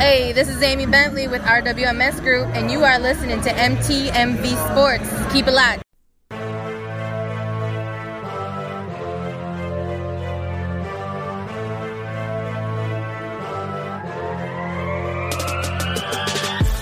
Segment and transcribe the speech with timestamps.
[0.00, 5.30] Hey, this is Amy Bentley with RWMS Group, and you are listening to MTMV Sports.
[5.30, 5.82] Keep it locked.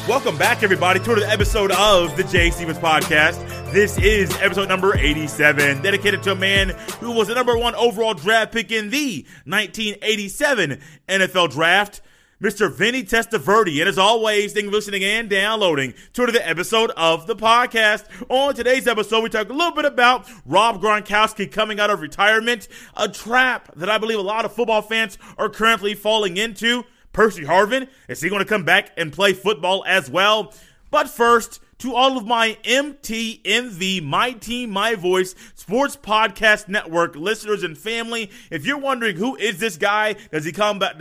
[0.09, 3.45] Welcome back, everybody, to another episode of the Jay Stevens Podcast.
[3.73, 6.69] This is episode number 87, dedicated to a man
[7.01, 12.01] who was the number one overall draft pick in the 1987 NFL Draft.
[12.43, 12.73] Mr.
[12.73, 13.81] Vinny Testaverde.
[13.81, 18.05] And as always, thank you for listening and downloading to another episode of the podcast.
[18.29, 22.69] On today's episode, we talk a little bit about Rob Gronkowski coming out of retirement,
[22.97, 26.85] a trap that I believe a lot of football fans are currently falling into.
[27.13, 30.55] Percy Harvin, is he going to come back and play football as well?
[30.93, 37.63] But first, to all of my MTMV, My Team, My Voice Sports Podcast Network listeners
[37.63, 38.31] and family.
[38.51, 41.01] If you're wondering who is this guy, does he come back?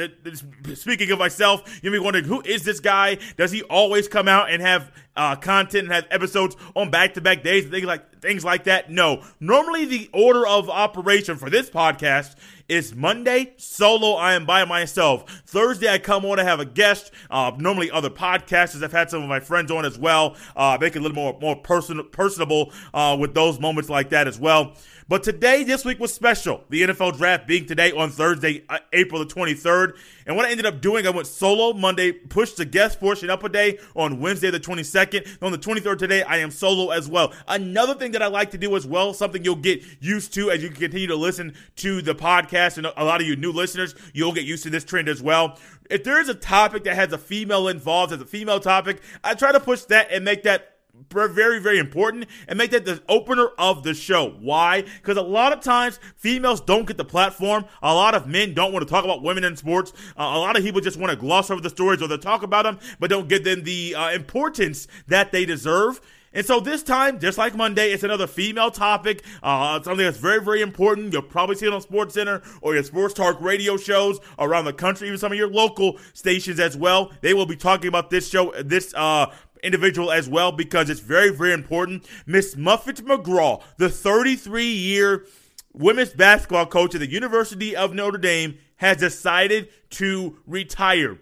[0.75, 3.17] Speaking of myself, you may be wondering who is this guy?
[3.37, 7.63] Does he always come out and have uh, content and have episodes on back-to-back days
[7.63, 8.91] and things like things like that?
[8.91, 9.23] No.
[9.39, 12.35] Normally, the order of operation for this podcast
[12.69, 14.13] is Monday solo.
[14.13, 15.41] I am by myself.
[15.45, 16.39] Thursday I come on.
[16.39, 17.11] I have a guest.
[17.29, 18.83] Uh, normally other podcasters.
[18.83, 20.35] I've had some of my friends on as well.
[20.55, 24.27] Uh, make it a little more more person personable uh, with those moments like that
[24.27, 24.73] as well.
[25.09, 26.65] But today, this week was special.
[26.69, 29.93] The NFL draft being today on Thursday, uh, April the 23rd.
[30.27, 33.43] And what I ended up doing, I went solo Monday, pushed the guest portion up
[33.45, 35.41] a day on Wednesday the 22nd.
[35.41, 37.33] On the 23rd today, I am solo as well.
[37.47, 40.61] Another thing that I like to do as well, something you'll get used to as
[40.61, 44.33] you continue to listen to the podcast, and a lot of you new listeners, you'll
[44.33, 45.57] get used to this trend as well.
[45.89, 49.33] If there is a topic that has a female involved as a female topic, I
[49.33, 50.76] try to push that and make that
[51.09, 54.29] very, very important and make that the opener of the show.
[54.39, 54.81] Why?
[54.81, 57.65] Because a lot of times females don't get the platform.
[57.81, 59.93] A lot of men don't want to talk about women in sports.
[60.17, 62.43] Uh, a lot of people just want to gloss over the stories or they talk
[62.43, 66.01] about them, but don't give them the uh, importance that they deserve.
[66.33, 70.39] And so this time, just like Monday, it's another female topic, uh, something that's very,
[70.39, 71.13] very important.
[71.13, 74.73] You'll probably see it on Sports Center or your sports talk radio shows around the
[74.73, 77.11] country, even some of your local stations as well.
[77.21, 81.29] They will be talking about this show, this uh, individual as well because it's very,
[81.29, 82.07] very important.
[82.25, 85.25] Miss Muffet McGraw, the 33 year
[85.73, 91.19] women's basketball coach at the University of Notre Dame, has decided to retire.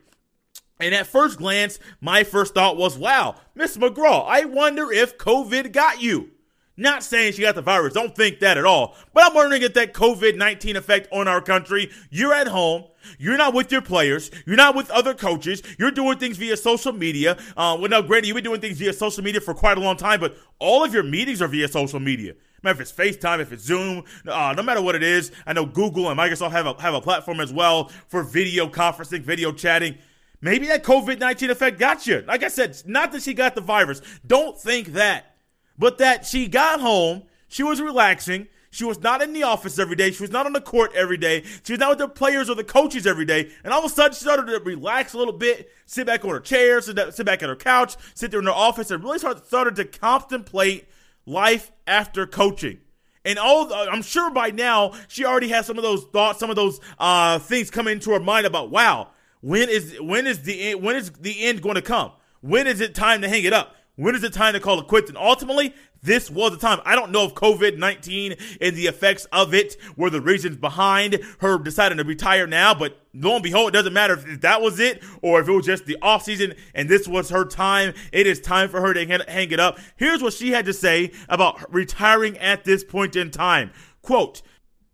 [0.79, 5.71] And at first glance, my first thought was, wow, Miss McGraw, I wonder if COVID
[5.71, 6.31] got you.
[6.77, 8.95] Not saying she got the virus, don't think that at all.
[9.13, 12.85] But I'm wondering if that COVID 19 effect on our country, you're at home,
[13.17, 14.31] you're not with your players.
[14.45, 15.61] You're not with other coaches.
[15.77, 17.37] You're doing things via social media.
[17.55, 19.97] Uh, well, now, granted, you've been doing things via social media for quite a long
[19.97, 22.33] time, but all of your meetings are via social media.
[22.63, 25.31] If it's FaceTime, if it's Zoom, uh, no matter what it is.
[25.45, 29.21] I know Google and Microsoft have a, have a platform as well for video conferencing,
[29.21, 29.99] video chatting.
[30.41, 32.23] Maybe that COVID 19 effect got you.
[32.27, 34.01] Like I said, not that she got the virus.
[34.25, 35.34] Don't think that.
[35.77, 39.95] But that she got home, she was relaxing, she was not in the office every
[39.95, 40.11] day.
[40.11, 41.43] She was not on the court every day.
[41.63, 43.49] She was not with the players or the coaches every day.
[43.63, 46.31] And all of a sudden, she started to relax a little bit, sit back on
[46.31, 49.75] her chair, sit, back at her couch, sit there in her office, and really started,
[49.77, 50.89] to contemplate
[51.25, 52.79] life after coaching.
[53.23, 56.57] And all I'm sure by now she already has some of those thoughts, some of
[56.57, 59.07] those uh, things coming into her mind about, wow,
[59.39, 62.11] when is when is the when is the end going to come?
[62.41, 63.77] When is it time to hang it up?
[63.97, 65.09] When is it time to call it quits?
[65.09, 65.73] And ultimately,
[66.03, 66.81] this was the time.
[66.83, 71.19] I don't know if COVID 19 and the effects of it were the reasons behind
[71.39, 74.79] her deciding to retire now, but lo and behold, it doesn't matter if that was
[74.79, 77.93] it or if it was just the off season and this was her time.
[78.11, 79.79] It is time for her to hang it up.
[79.95, 83.71] Here's what she had to say about retiring at this point in time.
[84.01, 84.41] Quote,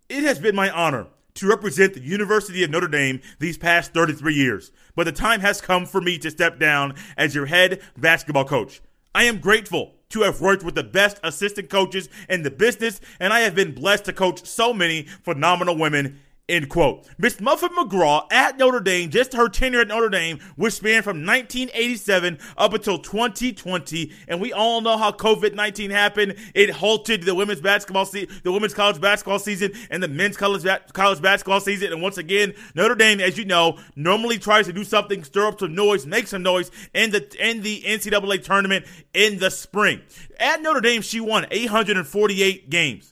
[0.10, 4.36] it has been my honor to represent the University of Notre Dame these past 33
[4.36, 8.46] years, but the time has come for me to step down as your head basketball
[8.46, 8.82] coach.
[9.14, 13.34] I am grateful to have worked with the best assistant coaches in the business, and
[13.34, 16.20] I have been blessed to coach so many phenomenal women
[16.52, 17.08] End quote.
[17.18, 21.26] Miss Muffet McGraw at Notre Dame, just her tenure at Notre Dame, which spanned from
[21.26, 24.12] 1987 up until 2020.
[24.28, 26.36] And we all know how COVID 19 happened.
[26.54, 30.64] It halted the women's basketball season, the women's college basketball season, and the men's college,
[30.64, 31.94] ba- college basketball season.
[31.94, 35.60] And once again, Notre Dame, as you know, normally tries to do something, stir up
[35.62, 40.02] some noise, make some noise in the in the NCAA tournament in the spring.
[40.38, 43.11] At Notre Dame, she won 848 games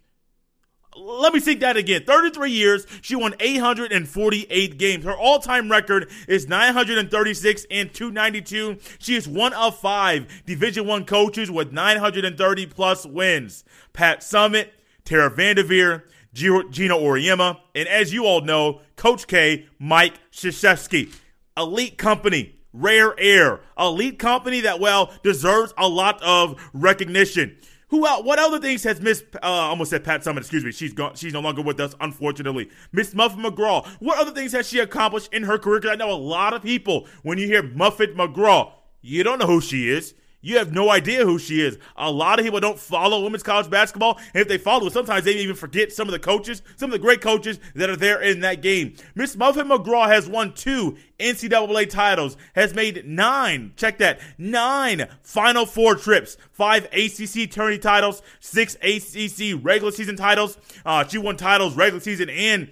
[0.95, 2.03] let me think that again.
[2.05, 5.05] 33 years, she won 848 games.
[5.05, 8.77] Her all-time record is 936 and 292.
[8.99, 13.63] She is one of five Division One coaches with 930 plus wins.
[13.93, 14.69] Pat Summitt,
[15.05, 16.03] Tara Vanderveer,
[16.33, 21.13] Geno Auriemma, and as you all know, Coach K, Mike Krzyzewski.
[21.57, 27.57] Elite company Rare Air, elite company that well deserves a lot of recognition.
[27.89, 28.23] Who else?
[28.23, 30.39] What other things has Miss uh, almost said Pat Summitt?
[30.39, 31.15] Excuse me, she's gone.
[31.15, 32.69] She's no longer with us, unfortunately.
[32.91, 33.85] Miss Muffet McGraw.
[33.99, 35.79] What other things has she accomplished in her career?
[35.79, 38.71] Because I know a lot of people when you hear Muffet McGraw,
[39.01, 40.13] you don't know who she is.
[40.41, 41.77] You have no idea who she is.
[41.97, 44.17] A lot of people don't follow women's college basketball.
[44.33, 46.93] And if they follow it, sometimes they even forget some of the coaches, some of
[46.93, 48.95] the great coaches that are there in that game.
[49.15, 55.65] Miss Muffet McGraw has won two NCAA titles, has made nine, check that, nine Final
[55.65, 60.57] Four trips, five ACC tourney titles, six ACC regular season titles.
[60.85, 62.71] Uh, she won titles regular season and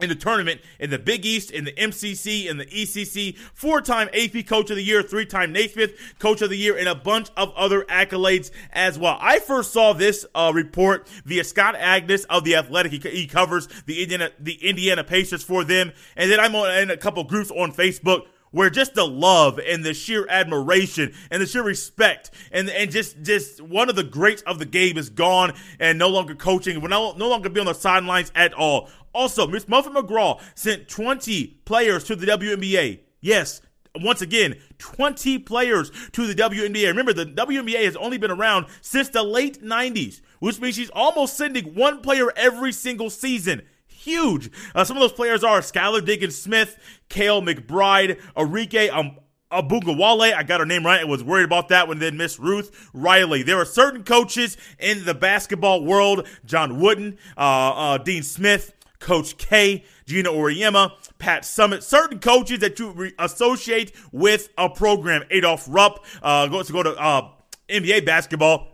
[0.00, 4.46] in the tournament in the Big East, in the MCC, in the ECC, four-time AP
[4.46, 7.82] Coach of the Year, three-time Naismith Coach of the Year, and a bunch of other
[7.82, 9.18] accolades as well.
[9.20, 12.92] I first saw this uh, report via Scott Agness of the Athletic.
[12.92, 16.90] He, he, covers the Indiana the Indiana Pacers for them, and then I'm on in
[16.90, 21.46] a couple groups on Facebook where just the love and the sheer admiration and the
[21.46, 25.52] sheer respect and and just just one of the greats of the game is gone
[25.78, 28.88] and no longer coaching, will no, no longer be on the sidelines at all.
[29.12, 33.00] Also, Miss Muffet McGraw sent 20 players to the WNBA.
[33.20, 33.60] Yes,
[33.96, 36.86] once again, 20 players to the WNBA.
[36.86, 41.36] Remember, the WNBA has only been around since the late 90s, which means she's almost
[41.36, 43.62] sending one player every single season.
[44.00, 44.50] Huge.
[44.74, 46.78] Uh, some of those players are Skylar Diggins Smith,
[47.10, 49.18] Kayla McBride, Arike um,
[49.52, 51.02] Ogunbowale, I got her name right.
[51.02, 51.98] I was worried about that one.
[51.98, 53.42] Then Miss Ruth Riley.
[53.42, 59.36] There are certain coaches in the basketball world: John Wooden, uh, uh, Dean Smith, Coach
[59.36, 65.24] K, Gina Auriemma, Pat Summitt, certain coaches that you re- associate with a program.
[65.30, 67.28] Adolph Rupp uh, goes to go to uh,
[67.68, 68.69] NBA basketball.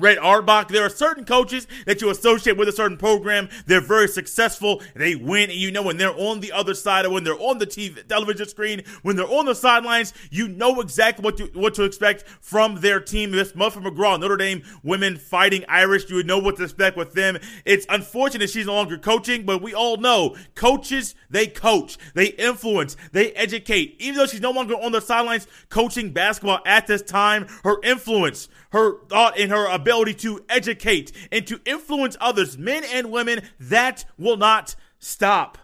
[0.00, 3.48] Red Auerbach, there are certain coaches that you associate with a certain program.
[3.66, 4.82] They're very successful.
[4.94, 5.50] They win.
[5.50, 8.06] And you know, when they're on the other side or when they're on the TV,
[8.06, 12.24] television screen, when they're on the sidelines, you know exactly what to, what to expect
[12.40, 13.30] from their team.
[13.30, 17.12] This Muffet McGraw, Notre Dame women fighting Irish, you would know what to expect with
[17.12, 17.38] them.
[17.64, 22.96] It's unfortunate she's no longer coaching, but we all know coaches, they coach, they influence,
[23.12, 23.96] they educate.
[23.98, 28.48] Even though she's no longer on the sidelines coaching basketball at this time, her influence,
[28.72, 34.04] her thought and her ability to educate and to influence others, men and women, that
[34.18, 35.58] will not stop.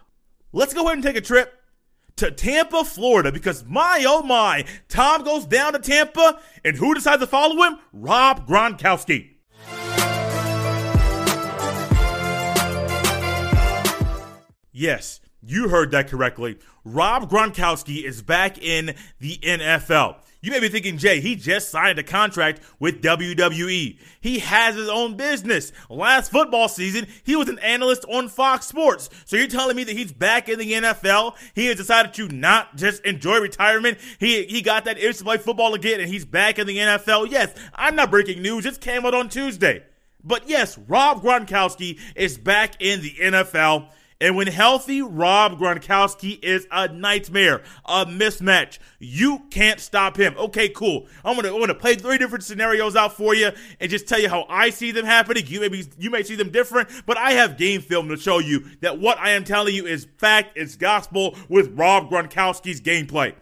[0.53, 1.53] Let's go ahead and take a trip
[2.17, 7.21] to Tampa, Florida, because my oh my, Tom goes down to Tampa, and who decides
[7.21, 7.77] to follow him?
[7.93, 9.35] Rob Gronkowski.
[14.71, 16.59] Yes, you heard that correctly.
[16.83, 20.17] Rob Gronkowski is back in the NFL.
[20.41, 23.97] You may be thinking, Jay, he just signed a contract with WWE.
[24.21, 25.71] He has his own business.
[25.89, 29.09] Last football season, he was an analyst on Fox Sports.
[29.25, 31.35] So you're telling me that he's back in the NFL?
[31.55, 33.97] He has decided to not just enjoy retirement.
[34.19, 37.31] He he got that itch to play football again, and he's back in the NFL.
[37.31, 38.65] Yes, I'm not breaking news.
[38.65, 39.83] It came out on Tuesday.
[40.23, 43.89] But yes, Rob Gronkowski is back in the NFL.
[44.19, 48.79] And when healthy, Rob Gronkowski is a nightmare, a mismatch.
[48.97, 50.35] You can't stop him.
[50.37, 51.05] Okay, cool.
[51.23, 54.27] I'm gonna, I'm gonna play three different scenarios out for you and just tell you
[54.27, 55.43] how I see them happening.
[55.45, 58.39] You may be, you may see them different, but I have game film to show
[58.39, 63.35] you that what I am telling you is fact, it's gospel with Rob Gronkowski's gameplay.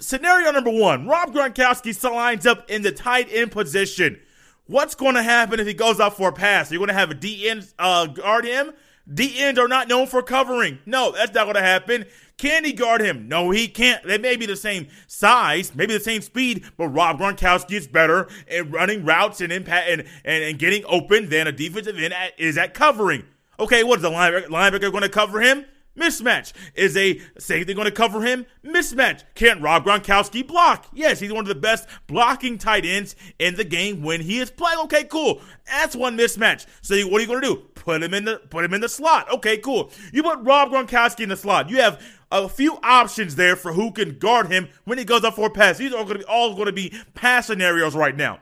[0.00, 4.20] Scenario number one: Rob Gronkowski lines up in the tight end position.
[4.66, 6.70] What's going to happen if he goes out for a pass?
[6.70, 8.72] You're going to have a DE uh, guard him?
[9.06, 10.78] The ends are not known for covering.
[10.86, 12.06] No, that's not going to happen.
[12.38, 13.28] Can he guard him?
[13.28, 14.02] No, he can't.
[14.04, 18.28] They may be the same size, maybe the same speed, but Rob Gronkowski is better
[18.50, 22.38] at running routes and impact and, and, and getting open than a defensive end at,
[22.38, 23.24] is at covering.
[23.60, 25.64] Okay, what is the linebacker, linebacker going to cover him?
[25.98, 26.52] Mismatch.
[26.74, 28.46] Is a safety going to cover him?
[28.64, 29.22] Mismatch.
[29.34, 30.86] Can't Rob Gronkowski block?
[30.92, 34.50] Yes, he's one of the best blocking tight ends in the game when he is
[34.50, 34.78] playing.
[34.80, 35.40] Okay, cool.
[35.66, 36.66] That's one mismatch.
[36.82, 37.56] So what are you going to do?
[37.74, 39.30] Put him in the put him in the slot.
[39.32, 39.90] Okay, cool.
[40.12, 41.70] You put Rob Gronkowski in the slot.
[41.70, 45.36] You have a few options there for who can guard him when he goes up
[45.36, 45.78] for a pass.
[45.78, 48.40] These are going to be all going to be pass scenarios right now.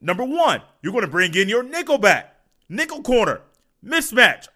[0.00, 2.36] Number one, you're going to bring in your nickel back,
[2.68, 3.42] nickel corner,
[3.84, 4.48] mismatch.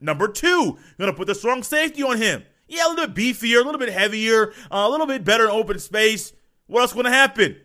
[0.00, 2.44] Number two, to put the strong safety on him.
[2.66, 5.50] Yeah, a little bit beefier, a little bit heavier, uh, a little bit better in
[5.50, 6.32] open space.
[6.66, 7.56] What else to happen?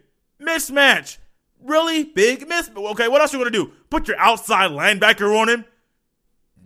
[0.42, 1.18] Mismatch.
[1.62, 2.70] Really big miss.
[2.76, 3.72] Okay, what else you to do?
[3.90, 5.66] Put your outside linebacker on him.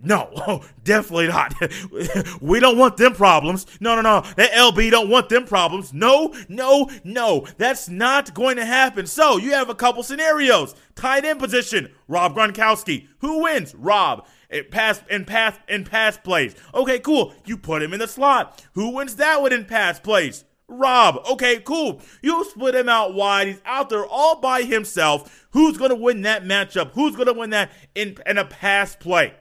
[0.04, 1.56] No, definitely not.
[2.42, 3.66] we don't want them problems.
[3.80, 4.22] No, no, no.
[4.36, 5.94] That LB don't want them problems.
[5.94, 7.48] No, no, no.
[7.58, 9.08] That's not going to happen.
[9.08, 10.76] So you have a couple scenarios.
[10.96, 13.08] Tight end position, Rob Gronkowski.
[13.20, 13.74] Who wins?
[13.76, 14.28] Rob.
[14.54, 16.56] It pass in pass in pass plays.
[16.74, 17.34] Okay, cool.
[17.46, 18.64] You put him in the slot.
[18.74, 20.46] Who wins that one in pass plays?
[20.68, 21.20] Rob.
[21.30, 22.02] Okay, cool.
[22.22, 23.48] You split him out wide.
[23.48, 25.48] He's out there all by himself.
[25.52, 26.92] Who's going to win that matchup?
[26.92, 29.34] Who's going to win that in, in a pass play?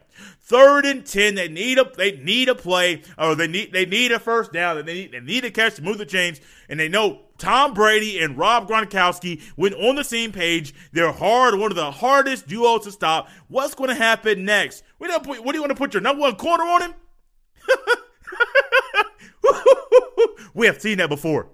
[0.53, 4.13] Third and ten, they need a they need a play, or they need they need
[4.13, 6.91] a first down, they need they need a catch to move the chains, and they
[6.91, 10.75] know Tom Brady and Rob Gronkowski went on the same page.
[10.93, 13.31] They're hard, one of the hardest duos to stop.
[13.49, 14.85] What's going to happen next?
[14.99, 16.95] What do, you, want to put your number one corner on him?
[20.53, 21.49] we have seen that before.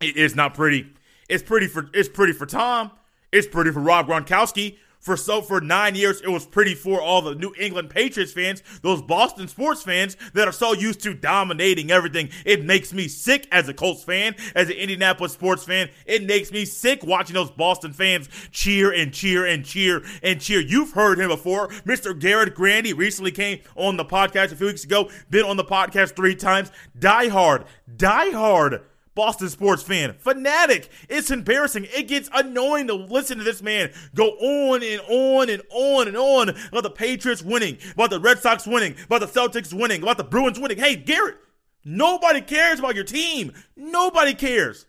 [0.00, 0.90] It is not pretty.
[1.28, 2.92] It's pretty for it's pretty for Tom.
[3.30, 4.78] It's pretty for Rob Gronkowski.
[5.02, 8.62] For so for nine years, it was pretty for all the New England Patriots fans,
[8.82, 12.30] those Boston sports fans that are so used to dominating everything.
[12.46, 15.90] It makes me sick as a Colts fan, as an Indianapolis sports fan.
[16.06, 20.60] It makes me sick watching those Boston fans cheer and cheer and cheer and cheer.
[20.60, 21.68] You've heard him before.
[21.84, 22.16] Mr.
[22.16, 26.14] Garrett Grandy recently came on the podcast a few weeks ago, been on the podcast
[26.14, 26.70] three times.
[26.96, 27.64] Die hard,
[27.96, 28.82] die hard
[29.14, 30.88] Boston sports fan, fanatic.
[31.08, 31.86] It's embarrassing.
[31.94, 36.16] It gets annoying to listen to this man go on and on and on and
[36.16, 40.16] on about the Patriots winning, about the Red Sox winning, about the Celtics winning, about
[40.16, 40.78] the Bruins winning.
[40.78, 41.36] Hey, Garrett,
[41.84, 43.52] nobody cares about your team.
[43.76, 44.86] Nobody cares.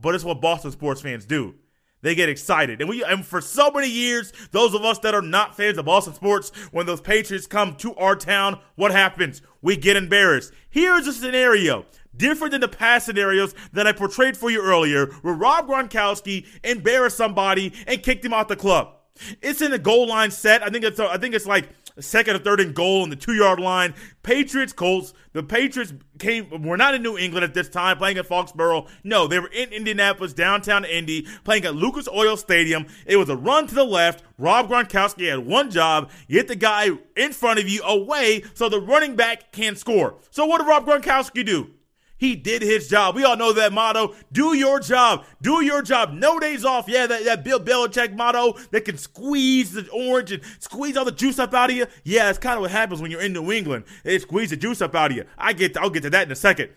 [0.00, 1.54] But it's what Boston sports fans do.
[2.00, 2.80] They get excited.
[2.80, 5.86] And we and for so many years, those of us that are not fans of
[5.86, 9.42] Boston sports, when those Patriots come to our town, what happens?
[9.62, 10.52] We get embarrassed.
[10.70, 11.86] Here's a scenario
[12.18, 17.16] different than the past scenarios that I portrayed for you earlier, where Rob Gronkowski embarrassed
[17.16, 18.94] somebody and kicked him out the club.
[19.42, 20.62] It's in the goal line set.
[20.62, 21.68] I think it's I think it's like
[22.00, 23.94] second or third and goal on the two yard line.
[24.22, 25.12] Patriots, Colts.
[25.32, 26.62] The Patriots came.
[26.62, 28.88] We're not in New England at this time, playing at Foxborough.
[29.04, 32.86] No, they were in Indianapolis, downtown Indy, playing at Lucas Oil Stadium.
[33.06, 34.24] It was a run to the left.
[34.38, 38.80] Rob Gronkowski had one job: get the guy in front of you away so the
[38.80, 40.16] running back can score.
[40.30, 41.70] So what did Rob Gronkowski do?
[42.18, 43.14] He did his job.
[43.14, 44.14] We all know that motto.
[44.32, 45.24] Do your job.
[45.40, 46.12] Do your job.
[46.12, 46.86] No days off.
[46.88, 51.12] Yeah, that, that Bill Belichick motto that can squeeze the orange and squeeze all the
[51.12, 51.86] juice up out of you.
[52.02, 53.84] Yeah, that's kind of what happens when you're in New England.
[54.02, 55.24] They squeeze the juice up out of you.
[55.38, 56.70] I get, I'll get to that in a second.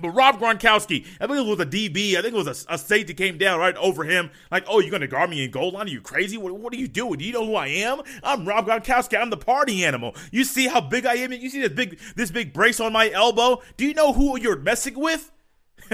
[0.00, 2.16] But Rob Gronkowski, I think it was a DB.
[2.16, 4.30] I think it was a, a safety came down right over him.
[4.50, 5.86] Like, oh, you're going to guard me in goal line?
[5.86, 6.36] Are you crazy?
[6.36, 7.18] What, what are you doing?
[7.18, 8.00] Do you know who I am?
[8.22, 9.20] I'm Rob Gronkowski.
[9.20, 10.14] I'm the party animal.
[10.30, 11.32] You see how big I am?
[11.32, 13.62] You see this big this big brace on my elbow?
[13.76, 15.32] Do you know who you're messing with?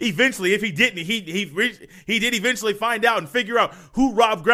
[0.00, 1.72] eventually, if he didn't, he he
[2.06, 4.46] he did eventually find out and figure out who Rob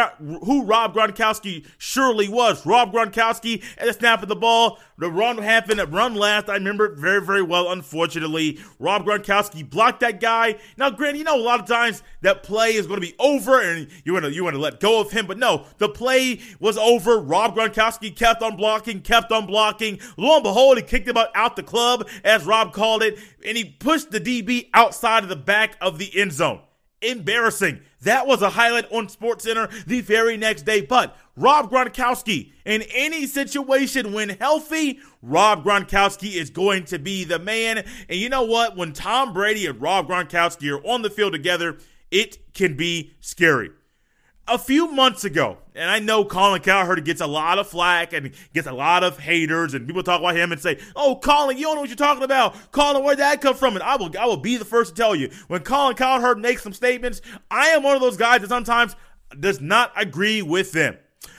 [0.44, 2.64] who Rob Gronkowski surely was.
[2.64, 6.48] Rob Gronkowski at the snap of the ball, the run happened, run last.
[6.48, 7.70] I remember it very very well.
[7.72, 10.56] Unfortunately, Rob Gronkowski blocked that guy.
[10.76, 13.60] Now, granted, you know a lot of times that play is going to be over
[13.60, 16.40] and you want to you want to let go of him, but no, the play
[16.60, 17.18] was over.
[17.18, 19.98] Rob Gronkowski kept on blocking, kept on blocking.
[20.16, 23.64] Lo and behold, he kicked him out the club, as Rob called it, and he
[23.64, 26.60] pushed the DB outside of the back of the end zone.
[27.04, 27.80] Embarrassing.
[28.02, 30.82] That was a highlight on SportsCenter the very next day.
[30.82, 37.38] But Rob Gronkowski, in any situation when healthy, Rob Gronkowski is going to be the
[37.38, 37.84] man.
[38.08, 38.76] And you know what?
[38.76, 41.78] When Tom Brady and Rob Gronkowski are on the field together,
[42.10, 43.70] it can be scary
[44.46, 48.32] a few months ago, and I know Colin Cowherd gets a lot of flack and
[48.52, 51.64] gets a lot of haters, and people talk about him and say, "Oh, Colin, you
[51.64, 52.54] don't know what you're talking about.
[52.72, 55.14] Colin, where'd that come from?" And I will, I will be the first to tell
[55.14, 58.96] you when Colin Cowherd makes some statements, I am one of those guys that sometimes
[59.38, 60.96] does not agree with them.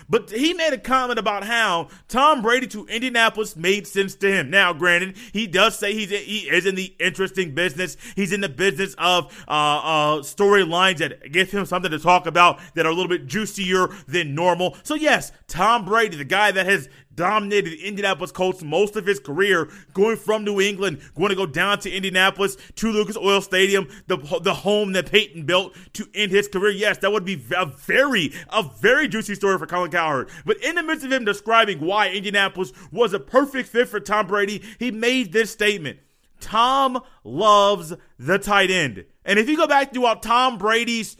[0.09, 4.49] But he made a comment about how Tom Brady to Indianapolis made sense to him.
[4.49, 7.97] Now, granted, he does say he's he is in the interesting business.
[8.15, 12.59] He's in the business of uh, uh, storylines that give him something to talk about
[12.75, 14.77] that are a little bit juicier than normal.
[14.83, 19.19] So yes, Tom Brady, the guy that has dominated the Indianapolis Colts most of his
[19.19, 23.87] career, going from New England, going to go down to Indianapolis to Lucas Oil Stadium,
[24.07, 26.71] the the home that Peyton built to end his career.
[26.71, 30.29] Yes, that would be a very a very juicy story for Colin Cowherd.
[30.45, 34.27] But in the midst of him describing why Indianapolis was a perfect fit for Tom
[34.27, 35.99] Brady, he made this statement.
[36.39, 39.05] Tom loves the tight end.
[39.23, 41.17] And if you go back to Tom Brady's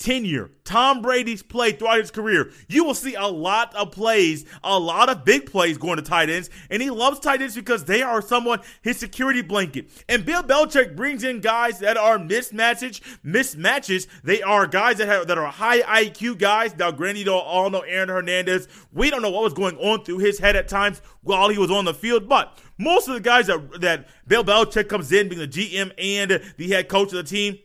[0.00, 4.78] tenure, Tom Brady's play throughout his career, you will see a lot of plays, a
[4.78, 6.50] lot of big plays going to tight ends.
[6.70, 9.90] And he loves tight ends because they are someone his security blanket.
[10.08, 14.08] And Bill Belichick brings in guys that are mismatches, mismatches.
[14.24, 16.76] They are guys that have that are high IQ guys.
[16.76, 18.66] Now, granted, you don't all know Aaron Hernandez.
[18.92, 21.70] We don't know what was going on through his head at times while he was
[21.70, 25.40] on the field, but most of the guys that that Bill Belichick comes in being
[25.40, 27.58] the GM and the head coach of the team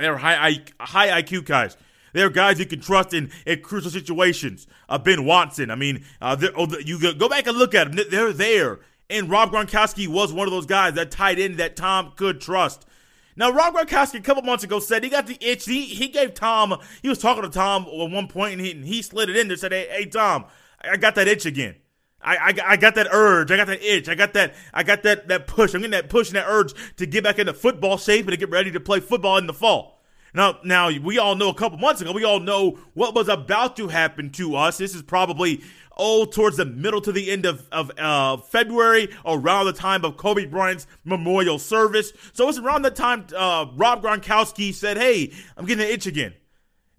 [0.00, 1.76] they're high, high IQ guys.
[2.12, 4.66] They're guys you can trust in, in crucial situations.
[4.88, 5.70] Uh, ben Watson.
[5.70, 8.06] I mean, uh, oh, you go back and look at them.
[8.10, 8.80] They're there.
[9.08, 12.86] And Rob Gronkowski was one of those guys that tied in that Tom could trust.
[13.36, 15.64] Now, Rob Gronkowski a couple months ago said he got the itch.
[15.64, 18.84] He, he gave Tom, he was talking to Tom at one point and he, and
[18.84, 20.46] he slid it in there said, hey, hey, Tom,
[20.80, 21.76] I got that itch again.
[22.22, 23.50] I, I, I got that urge.
[23.50, 24.08] I got that itch.
[24.08, 24.54] I got that.
[24.74, 25.74] I got that that push.
[25.74, 28.36] I'm getting that push and that urge to get back into football shape and to
[28.36, 30.00] get ready to play football in the fall.
[30.32, 33.76] Now, now we all know a couple months ago, we all know what was about
[33.76, 34.78] to happen to us.
[34.78, 35.62] This is probably
[35.96, 40.16] oh towards the middle to the end of of uh, February, around the time of
[40.16, 42.12] Kobe Bryant's memorial service.
[42.32, 46.34] So it's around the time uh, Rob Gronkowski said, "Hey, I'm getting an itch again."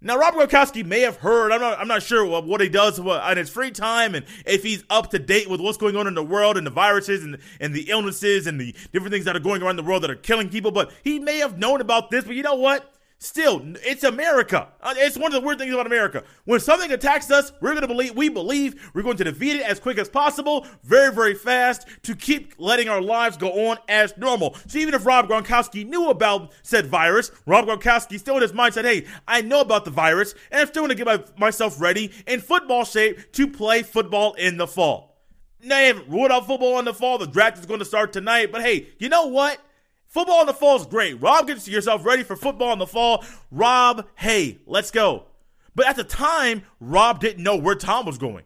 [0.04, 1.52] Now, Rob Gronkowski may have heard.
[1.52, 1.78] I'm not.
[1.78, 5.10] I'm not sure what, what he does in his free time, and if he's up
[5.10, 7.88] to date with what's going on in the world and the viruses and and the
[7.88, 10.72] illnesses and the different things that are going around the world that are killing people.
[10.72, 12.24] But he may have known about this.
[12.24, 12.92] But you know what?
[13.22, 14.66] Still, it's America.
[14.80, 16.24] Uh, it's one of the weird things about America.
[16.44, 19.62] When something attacks us, we're going to believe, we believe we're going to defeat it
[19.62, 24.16] as quick as possible, very, very fast, to keep letting our lives go on as
[24.16, 24.56] normal.
[24.66, 28.74] So even if Rob Gronkowski knew about said virus, Rob Gronkowski still in his mind
[28.74, 31.80] said, hey, I know about the virus, and I'm still going to get my, myself
[31.80, 35.22] ready in football shape to play football in the fall.
[35.62, 37.18] Now, they haven't ruled out football in the fall.
[37.18, 39.60] The draft is going to start tonight, but hey, you know what?
[40.12, 41.22] Football in the fall is great.
[41.22, 43.24] Rob gets yourself ready for football in the fall.
[43.50, 45.24] Rob, hey, let's go.
[45.74, 48.44] But at the time, Rob didn't know where Tom was going.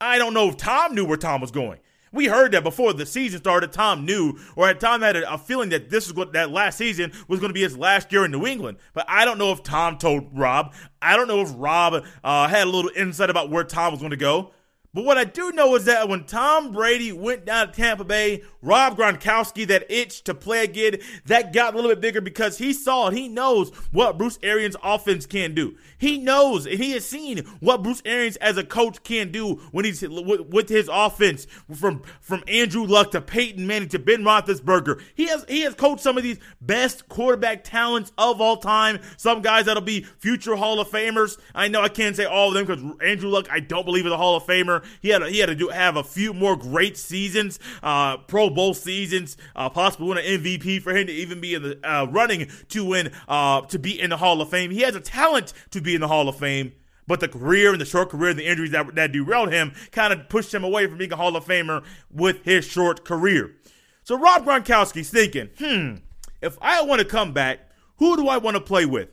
[0.00, 1.80] I don't know if Tom knew where Tom was going.
[2.12, 3.72] We heard that before the season started.
[3.72, 6.78] Tom knew, or at Tom had a, a feeling that this was what that last
[6.78, 8.78] season was going to be his last year in New England.
[8.94, 10.72] But I don't know if Tom told Rob.
[11.00, 14.12] I don't know if Rob uh, had a little insight about where Tom was going
[14.12, 14.52] to go.
[14.94, 18.42] But what I do know is that when Tom Brady went down to Tampa Bay,
[18.60, 22.74] Rob Gronkowski, that itch to play again, that got a little bit bigger because he
[22.74, 23.14] saw it.
[23.14, 25.78] He knows what Bruce Arians' offense can do.
[25.96, 29.86] He knows and he has seen what Bruce Arians as a coach can do when
[29.86, 35.00] he's with his offense from from Andrew Luck to Peyton Manning to Ben Roethlisberger.
[35.14, 38.98] He has he has coached some of these best quarterback talents of all time.
[39.16, 41.38] Some guys that'll be future Hall of Famers.
[41.54, 44.12] I know I can't say all of them because Andrew Luck I don't believe is
[44.12, 44.81] a Hall of Famer.
[45.00, 48.50] He had a, he had to do have a few more great seasons, uh, Pro
[48.50, 52.06] Bowl seasons, uh, possibly win an MVP for him to even be in the uh,
[52.06, 54.70] running to win uh, to be in the Hall of Fame.
[54.70, 56.72] He has a talent to be in the Hall of Fame.
[57.04, 60.12] But the career and the short career and the injuries that, that derailed him kind
[60.12, 63.56] of pushed him away from being a Hall of Famer with his short career.
[64.04, 65.96] So Rob Gronkowski's thinking, hmm,
[66.40, 67.60] if I want to come back,
[67.96, 69.08] who do I want to play with?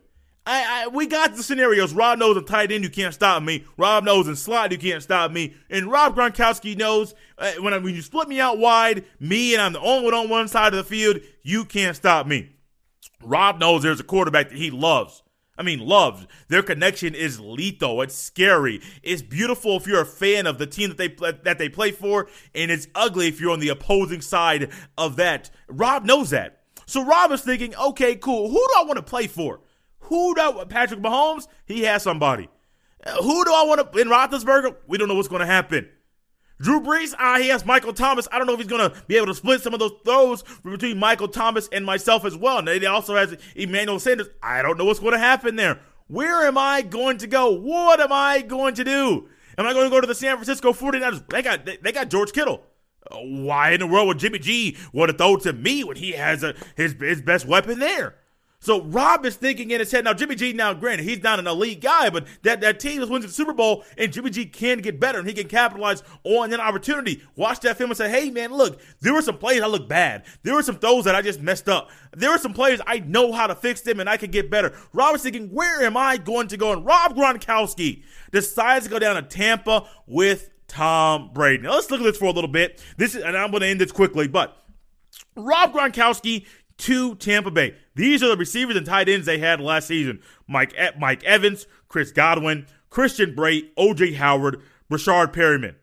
[0.49, 1.93] I, I, we got the scenarios.
[1.93, 3.65] Rob knows in tight end you can't stop me.
[3.77, 5.53] Rob knows in slot you can't stop me.
[5.69, 9.61] And Rob Gronkowski knows uh, when, I, when you split me out wide, me and
[9.61, 12.49] I'm the only one on one side of the field, you can't stop me.
[13.21, 15.21] Rob knows there's a quarterback that he loves.
[15.55, 16.25] I mean, loves.
[16.47, 18.01] Their connection is lethal.
[18.01, 18.81] It's scary.
[19.03, 21.09] It's beautiful if you're a fan of the team that they
[21.43, 25.51] that they play for, and it's ugly if you're on the opposing side of that.
[25.67, 26.61] Rob knows that.
[26.85, 28.47] So Rob is thinking, okay, cool.
[28.47, 29.59] Who do I want to play for?
[30.01, 31.47] Who do Patrick Mahomes?
[31.65, 32.49] He has somebody.
[33.21, 34.75] Who do I want to in Roethlisberger?
[34.87, 35.89] We don't know what's going to happen.
[36.61, 38.27] Drew Brees, ah, he has Michael Thomas.
[38.31, 40.43] I don't know if he's going to be able to split some of those throws
[40.63, 42.57] between Michael Thomas and myself as well.
[42.57, 44.27] And he also has Emmanuel Sanders.
[44.43, 45.79] I don't know what's going to happen there.
[46.07, 47.51] Where am I going to go?
[47.51, 49.29] What am I going to do?
[49.57, 51.29] Am I going to go to the San Francisco 49ers?
[51.29, 52.63] They got they got George Kittle.
[53.11, 56.43] Why in the world would Jimmy G want to throw to me when he has
[56.43, 58.15] a, his his best weapon there?
[58.61, 60.03] So Rob is thinking in his head.
[60.03, 63.09] Now, Jimmy G, now granted, he's not an elite guy, but that, that team is
[63.09, 66.49] winning the Super Bowl, and Jimmy G can get better, and he can capitalize on
[66.49, 67.23] that opportunity.
[67.37, 70.25] Watch that film and say, hey, man, look, there were some plays I look bad.
[70.43, 71.89] There were some throws that I just messed up.
[72.11, 74.77] There were some players I know how to fix them, and I can get better.
[74.91, 76.73] Rob is thinking, where am I going to go?
[76.73, 81.63] And Rob Gronkowski decides to go down to Tampa with Tom Brady.
[81.63, 82.83] Now, let's look at this for a little bit.
[82.97, 84.57] This is, and I'm going to end this quickly, but
[85.35, 86.45] Rob Gronkowski
[86.79, 87.75] to Tampa Bay.
[87.95, 90.21] These are the receivers and tight ends they had last season.
[90.47, 95.75] Mike Mike Evans, Chris Godwin, Christian Bray, OJ Howard, Breshad Perriman.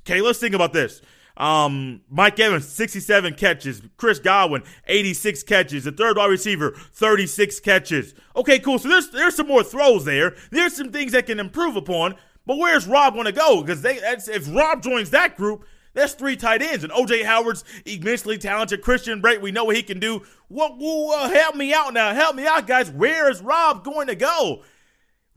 [0.00, 1.02] Okay, let's think about this.
[1.36, 3.82] Um, Mike Evans, 67 catches.
[3.96, 5.84] Chris Godwin, 86 catches.
[5.84, 8.14] The third wide receiver, 36 catches.
[8.34, 8.78] Okay, cool.
[8.78, 10.34] So there's there's some more throws there.
[10.50, 12.16] There's some things that can improve upon.
[12.46, 13.60] But where's Rob going to go?
[13.60, 15.64] Because they if Rob joins that group,
[15.98, 16.84] that's three tight ends.
[16.84, 18.82] And OJ Howard's immensely talented.
[18.82, 20.22] Christian Bray, we know what he can do.
[20.48, 22.14] What, well, help me out now.
[22.14, 22.90] Help me out, guys.
[22.90, 24.62] Where is Rob going to go?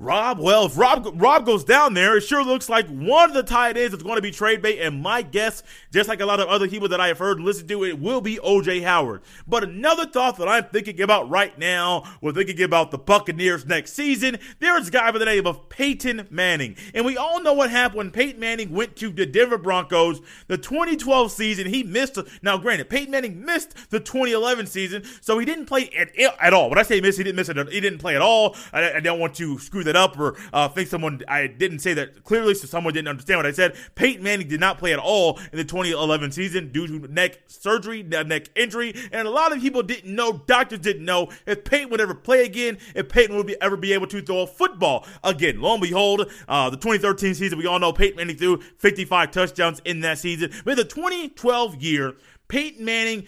[0.02, 3.44] Rob, well, if Rob Rob goes down there, it sure looks like one of the
[3.44, 4.80] tight ends is going to be trade bait.
[4.80, 5.62] And my guess,
[5.94, 8.00] just like a lot of other people that I have heard and listened to, it
[8.00, 9.22] will be OJ Howard.
[9.48, 13.94] But another thought that I'm thinking about right now, we're thinking about the Buccaneers next
[13.94, 14.40] season.
[14.58, 17.70] There is a guy by the name of Peyton Manning, and we all know what
[17.70, 20.20] happened when Peyton Manning went to the Denver Broncos.
[20.48, 22.18] The 2012 season, he missed.
[22.42, 26.70] Now, granted, Peyton Manning missed the 2011 season, so he didn't play at, at all.
[26.70, 27.70] When I say miss, he didn't miss it.
[27.72, 28.56] He didn't play at all.
[28.74, 31.80] I, I don't want to screw that it up or uh, think someone I didn't
[31.80, 33.76] say that clearly, so someone didn't understand what I said.
[33.94, 38.02] Peyton Manning did not play at all in the 2011 season due to neck surgery,
[38.02, 40.42] neck injury, and a lot of people didn't know.
[40.48, 43.94] Doctors didn't know if Peyton would ever play again, if Peyton would be, ever be
[43.94, 45.62] able to throw a football again.
[45.62, 49.82] Lo and behold, uh, the 2013 season, we all know Peyton Manning threw 55 touchdowns
[49.86, 50.52] in that season.
[50.66, 52.16] But the 2012 year,
[52.48, 53.28] Peyton Manning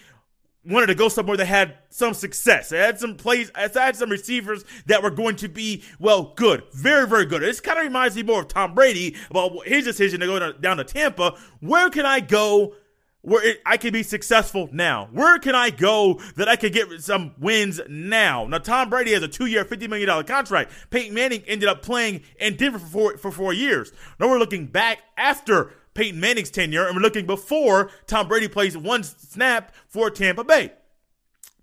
[0.66, 2.72] wanted to go somewhere that had some success.
[2.72, 6.64] It had some plays, it had some receivers that were going to be, well, good.
[6.72, 7.42] Very, very good.
[7.42, 10.78] This kind of reminds me more of Tom Brady about his decision to go down
[10.78, 11.36] to Tampa.
[11.60, 12.74] Where can I go
[13.24, 15.08] where it, I can be successful now?
[15.10, 18.46] Where can I go that I can get some wins now?
[18.46, 20.72] Now, Tom Brady has a two-year, $50 million contract.
[20.90, 23.92] Peyton Manning ended up playing in Denver for four, for four years.
[24.20, 28.76] Now we're looking back after Peyton Manning's tenure, and we're looking before Tom Brady plays
[28.76, 30.72] one snap for Tampa Bay.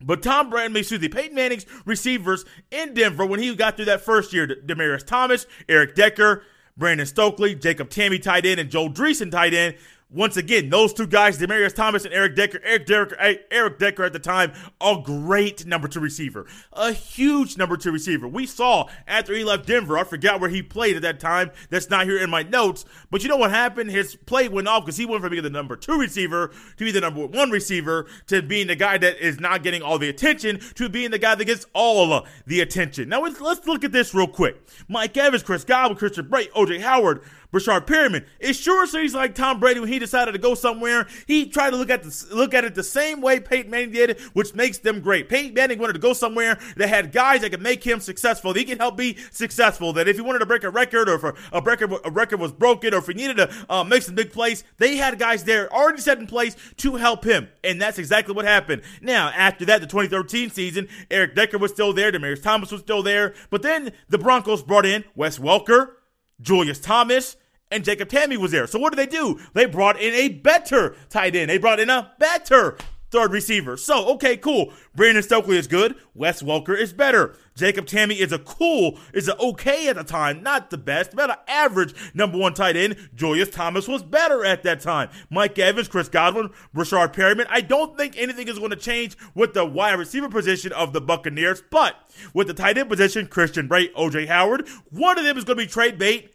[0.03, 4.01] But Tom Brady, excuse me, Peyton Manning's receivers in Denver when he got through that
[4.01, 6.43] first year, Demaryius Thomas, Eric Decker,
[6.75, 9.75] Brandon Stokley, Jacob Tamme tight end, and Joe Dreessen tight end
[10.13, 14.11] once again, those two guys, Demaryius Thomas and Eric Decker, Eric Decker, Eric Decker at
[14.11, 18.27] the time, a great number two receiver, a huge number two receiver.
[18.27, 21.51] We saw after he left Denver, I forgot where he played at that time.
[21.69, 23.89] That's not here in my notes, but you know what happened?
[23.89, 26.91] His play went off because he went from being the number two receiver to be
[26.91, 30.59] the number one receiver to being the guy that is not getting all the attention
[30.75, 33.07] to being the guy that gets all the attention.
[33.07, 34.61] Now let's, let's look at this real quick.
[34.89, 38.25] Mike Evans, Chris Godwin, Christian Bray, OJ Howard Breshad Perriman.
[38.39, 41.77] It sure seems like Tom Brady when he decided to go somewhere, he tried to
[41.77, 45.01] look at the, look at it the same way Peyton Manning did, which makes them
[45.01, 45.29] great.
[45.29, 48.53] Peyton Manning wanted to go somewhere that had guys that could make him successful.
[48.53, 49.93] That he could help be successful.
[49.93, 52.51] That if he wanted to break a record, or if a record a record was
[52.51, 55.71] broken, or if he needed to uh, make some big plays, they had guys there
[55.73, 58.81] already set in place to help him, and that's exactly what happened.
[59.01, 63.03] Now after that, the 2013 season, Eric Decker was still there, Demaryius Thomas was still
[63.03, 65.95] there, but then the Broncos brought in Wes Welker.
[66.41, 67.37] Julius Thomas,
[67.69, 68.67] and Jacob Tamme was there.
[68.67, 69.39] So what did they do?
[69.53, 71.49] They brought in a better tight end.
[71.49, 72.77] They brought in a better
[73.11, 73.77] third receiver.
[73.77, 74.73] So, okay, cool.
[74.95, 75.95] Brandon Stokley is good.
[76.13, 77.35] Wes Welker is better.
[77.55, 81.29] Jacob Tamme is a cool, is a okay at the time, not the best, about
[81.29, 82.95] an average number one tight end.
[83.13, 85.09] Julius Thomas was better at that time.
[85.29, 87.45] Mike Evans, Chris Godwin, Breshad Perriman.
[87.49, 91.01] I don't think anything is going to change with the wide receiver position of the
[91.01, 91.95] Buccaneers, but
[92.33, 95.65] with the tight end position, Christian Bray, OJ Howard, one of them is going to
[95.65, 96.33] be trade bait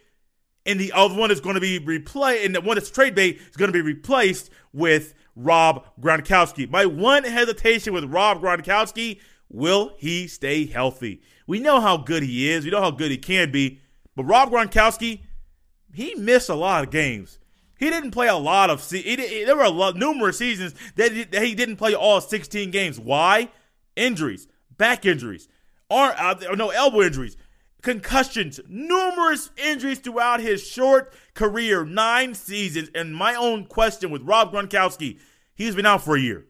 [0.67, 3.39] and the other one is going to be replaced, and the one that's trade bait
[3.49, 6.69] is going to be replaced with Rob Gronkowski.
[6.69, 9.19] My one hesitation with Rob Gronkowski,
[9.49, 11.21] will he stay healthy?
[11.45, 12.65] We know how good he is.
[12.65, 13.79] We know how good he can be.
[14.15, 15.21] But Rob Gronkowski,
[15.93, 17.39] he missed a lot of games.
[17.79, 18.81] He didn't play a lot of.
[18.81, 22.99] Se- there were a lot, numerous seasons that he, didn't play all 16 games.
[22.99, 23.49] Why?
[23.95, 25.47] Injuries, back injuries,
[25.89, 27.37] or uh, no elbow injuries
[27.87, 32.89] concussions, numerous injuries throughout his short career, nine seasons.
[32.93, 35.21] And my own question with Rob Gronkowski,
[35.55, 36.45] he's been out for a year,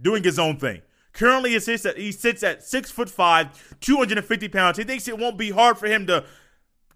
[0.00, 0.82] doing his own thing.
[1.12, 4.76] Currently, he sits at, he sits at six foot five, 250 pounds.
[4.76, 6.24] He thinks it won't be hard for him to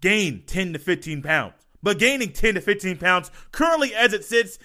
[0.01, 1.53] gain 10 to 15 pounds.
[1.81, 4.59] But gaining 10 to 15 pounds, currently as it sits,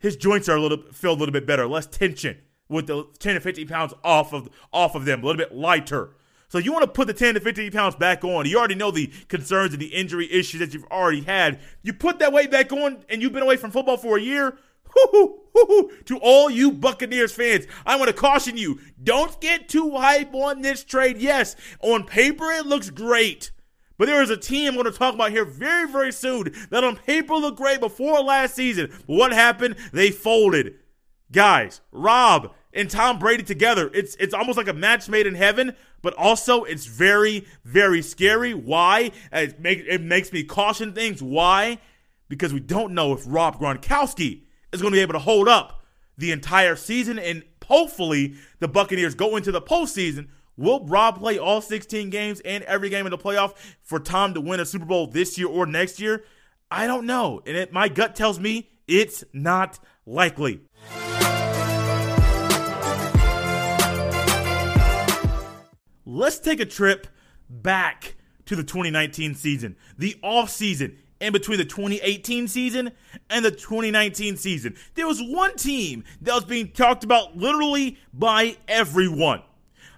[0.00, 2.36] his joints are a little feel a little bit better, less tension
[2.68, 6.10] with the 10 to 15 pounds off of off of them, a little bit lighter.
[6.48, 8.46] So you want to put the 10 to 15 pounds back on.
[8.46, 11.60] You already know the concerns and the injury issues that you've already had.
[11.82, 14.58] You put that weight back on and you've been away from football for a year.
[16.06, 20.62] To all you Buccaneers fans, I want to caution you don't get too hype on
[20.62, 21.18] this trade.
[21.18, 23.50] Yes, on paper it looks great.
[23.98, 26.84] But there is a team I'm going to talk about here very, very soon that
[26.84, 28.90] on paper looked great before last season.
[29.06, 29.76] What happened?
[29.92, 30.76] They folded.
[31.30, 35.74] Guys, Rob and Tom Brady together, it's it's almost like a match made in heaven
[36.02, 38.54] but also it's very, very scary.
[38.54, 39.10] Why?
[39.32, 41.22] It, make, it makes me caution things.
[41.22, 41.78] Why?
[42.28, 45.84] Because we don't know if Rob Gronkowski is going to be able to hold up
[46.16, 50.28] the entire season, and hopefully the Buccaneers go into the postseason.
[50.56, 54.40] Will Rob play all 16 games and every game in the playoff for Tom to
[54.40, 56.24] win a Super Bowl this year or next year?
[56.68, 57.40] I don't know.
[57.46, 60.62] And it, my gut tells me it's not likely.
[66.18, 67.06] Let's take a trip
[67.48, 72.90] back to the 2019 season, the off season in between the 2018 season
[73.30, 74.76] and the 2019 season.
[74.94, 79.42] There was one team that was being talked about literally by everyone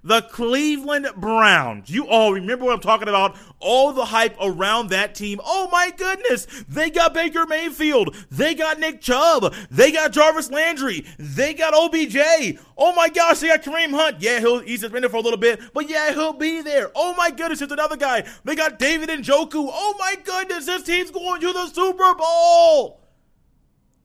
[0.03, 1.91] the Cleveland Browns.
[1.91, 3.37] You all remember what I'm talking about?
[3.59, 5.41] All the hype around that team.
[5.45, 6.47] Oh my goodness.
[6.69, 8.17] They got Baker Mayfield.
[8.31, 9.55] They got Nick Chubb.
[9.71, 11.05] They got Jarvis Landry.
[11.19, 12.59] They got OBJ.
[12.77, 14.17] Oh my gosh, they got Kareem Hunt.
[14.21, 16.91] Yeah, he'll, he's suspended for a little bit, but yeah, he'll be there.
[16.95, 18.27] Oh my goodness, there's another guy.
[18.45, 19.69] They got David Njoku.
[19.71, 23.03] Oh my goodness, this team's going to the Super Bowl.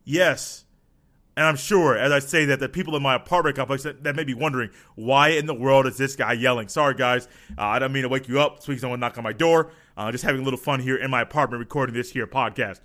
[0.03, 0.64] Yes.
[1.37, 4.15] And I'm sure, as I say that, the people in my apartment complex that, that,
[4.15, 6.69] may be wondering, why in the world is this guy yelling?
[6.69, 7.27] Sorry, guys.
[7.57, 8.63] Uh, I don't mean to wake you up.
[8.63, 9.71] Please don't knock on my door.
[9.97, 12.79] Uh, just having a little fun here in my apartment recording this here podcast.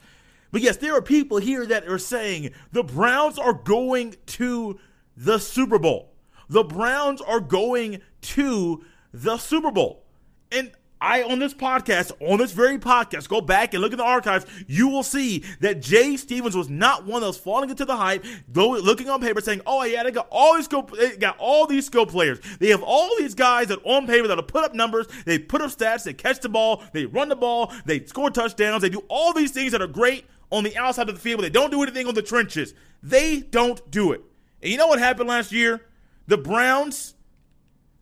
[0.51, 4.81] But yes, there are people here that are saying the Browns are going to
[5.17, 6.13] the Super Bowl.
[6.49, 10.05] The Browns are going to the Super Bowl.
[10.51, 14.05] And I on this podcast, on this very podcast, go back and look in the
[14.05, 14.45] archives.
[14.67, 18.25] You will see that Jay Stevens was not one of those falling into the hype,
[18.55, 21.87] looking on paper saying, "Oh yeah, they got all these skill, they got all these
[21.87, 22.39] skill players.
[22.59, 25.07] They have all these guys that on paper that'll put up numbers.
[25.25, 26.05] They put up stats.
[26.05, 26.83] They catch the ball.
[26.93, 27.73] They run the ball.
[27.87, 28.83] They score touchdowns.
[28.83, 31.43] They do all these things that are great on the outside of the field, but
[31.43, 32.75] they don't do anything on the trenches.
[33.03, 34.23] They don't do it.
[34.63, 35.87] And you know what happened last year?
[36.27, 37.15] The Browns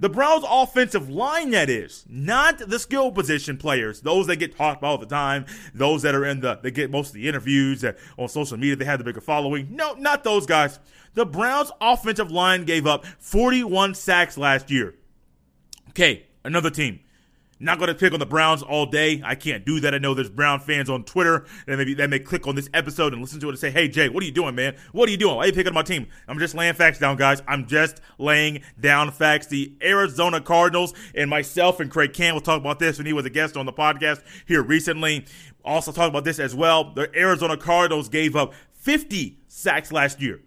[0.00, 4.78] the Browns' offensive line, that is, not the skill position players, those that get talked
[4.78, 7.84] about all the time, those that are in the, they get most of the interviews
[8.16, 9.68] on social media, they have the bigger following.
[9.70, 10.78] No, not those guys.
[11.14, 14.94] The Browns' offensive line gave up 41 sacks last year.
[15.90, 17.00] Okay, another team.
[17.60, 19.20] Not going to pick on the Browns all day.
[19.24, 19.92] I can't do that.
[19.92, 23.12] I know there's Brown fans on Twitter and maybe they may click on this episode
[23.12, 24.76] and listen to it and say, "Hey Jay, what are you doing, man?
[24.92, 25.36] What are you doing?
[25.36, 27.42] Why are you picking on my team?" I'm just laying facts down, guys.
[27.48, 29.48] I'm just laying down facts.
[29.48, 33.26] The Arizona Cardinals and myself and Craig Can will talk about this when he was
[33.26, 35.26] a guest on the podcast here recently.
[35.64, 36.92] Also talk about this as well.
[36.94, 40.40] The Arizona Cardinals gave up 50 sacks last year.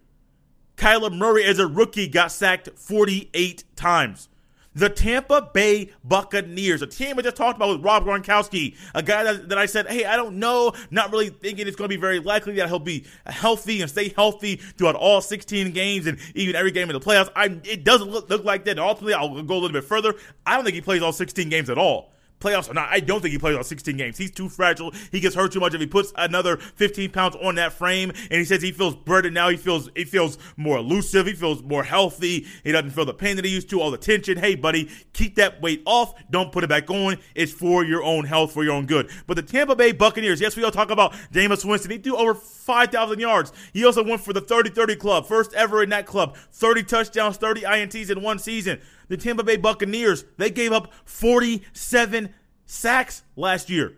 [0.77, 4.29] Kyler Murray, as a rookie, got sacked 48 times.
[4.73, 9.23] The Tampa Bay Buccaneers, a team I just talked about with Rob Gronkowski, a guy
[9.23, 11.99] that, that I said, hey, I don't know, not really thinking it's going to be
[11.99, 16.55] very likely that he'll be healthy and stay healthy throughout all 16 games and even
[16.55, 17.29] every game in the playoffs.
[17.35, 18.79] I, it doesn't look, look like that.
[18.79, 20.15] Ultimately, I'll go a little bit further.
[20.45, 22.89] I don't think he plays all 16 games at all playoffs or not.
[22.89, 24.17] I don't think he plays all 16 games.
[24.17, 24.91] He's too fragile.
[25.11, 28.09] He gets hurt too much if he puts another 15 pounds on that frame.
[28.09, 29.49] And he says he feels burdened now.
[29.49, 31.27] He feels he feels more elusive.
[31.27, 32.47] He feels more healthy.
[32.63, 34.37] He doesn't feel the pain that he used to, all the tension.
[34.37, 36.13] Hey, buddy, keep that weight off.
[36.29, 37.17] Don't put it back on.
[37.35, 39.09] It's for your own health, for your own good.
[39.27, 41.91] But the Tampa Bay Buccaneers, yes, we all talk about Jameis Winston.
[41.91, 43.53] He threw over 5,000 yards.
[43.73, 46.35] He also went for the 30-30 club, first ever in that club.
[46.53, 48.81] 30 touchdowns, 30 INTs in one season.
[49.11, 52.33] The Tampa Bay Buccaneers, they gave up 47
[52.65, 53.97] sacks last year.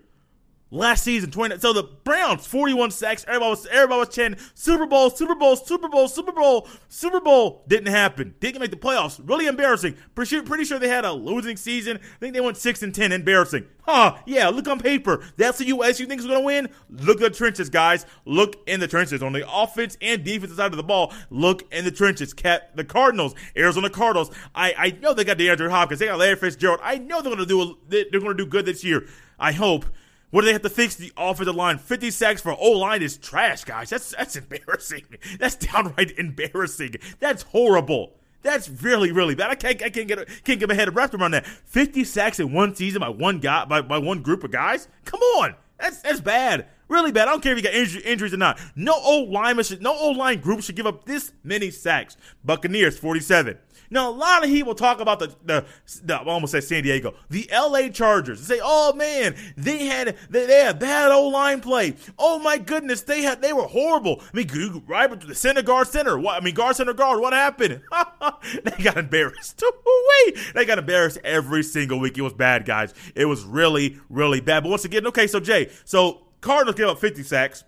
[0.73, 1.59] Last season, 20.
[1.59, 3.23] So the Browns, 41 sacks.
[3.27, 7.63] Everybody was, everybody was chanting Super Bowl, Super Bowl, Super Bowl, Super Bowl, Super Bowl.
[7.67, 8.33] Didn't happen.
[8.39, 9.21] Didn't make the playoffs.
[9.23, 9.95] Really embarrassing.
[10.15, 11.97] Pretty sure, pretty sure they had a losing season.
[11.97, 13.11] I think they went 6 and 10.
[13.11, 13.67] Embarrassing.
[13.83, 14.17] Huh.
[14.25, 15.23] Yeah, look on paper.
[15.37, 16.67] That's the US you think is going to win?
[16.89, 18.07] Look at the trenches, guys.
[18.25, 19.21] Look in the trenches.
[19.21, 22.33] On the offense and defensive side of the ball, look in the trenches.
[22.33, 24.31] Cat, the Cardinals, Arizona Cardinals.
[24.55, 25.99] I, I know they got DeAndre Hopkins.
[25.99, 26.79] They got Larry Fitzgerald.
[26.81, 29.05] I know they're going to do, they're going to do good this year.
[29.37, 29.85] I hope.
[30.33, 30.95] What do they have to fix?
[30.95, 31.77] The offensive line.
[31.77, 33.91] 50 sacks for O line is trash, guys.
[33.91, 35.03] That's that's embarrassing.
[35.37, 36.95] That's downright embarrassing.
[37.19, 38.15] That's horrible.
[38.41, 39.51] That's really, really bad.
[39.51, 41.45] I can't, I can't get, can't get my head wrapped around that.
[41.45, 44.87] Fifty sacks in one season by one guy, by, by one group of guys.
[45.05, 47.27] Come on, that's that's bad, really bad.
[47.27, 48.59] I don't care if you got injury, injuries or not.
[48.75, 52.17] No old lineman should, no old line group should give up this many sacks.
[52.43, 53.59] Buccaneers forty-seven.
[53.89, 55.65] Now, a lot of people talk about the, the,
[56.03, 58.47] the I almost said San Diego, the LA Chargers.
[58.47, 61.95] They say, oh man, they had, they, they had bad O line play.
[62.17, 64.21] Oh my goodness, they had, they were horrible.
[64.33, 66.17] I mean, right the center guard center.
[66.17, 67.81] What, I mean, guard center guard, what happened?
[68.63, 69.63] they got embarrassed.
[70.25, 72.17] Wait, they got embarrassed every single week.
[72.17, 72.93] It was bad, guys.
[73.15, 74.63] It was really, really bad.
[74.63, 77.63] But once again, okay, so Jay, so Cardinals gave up 50 sacks.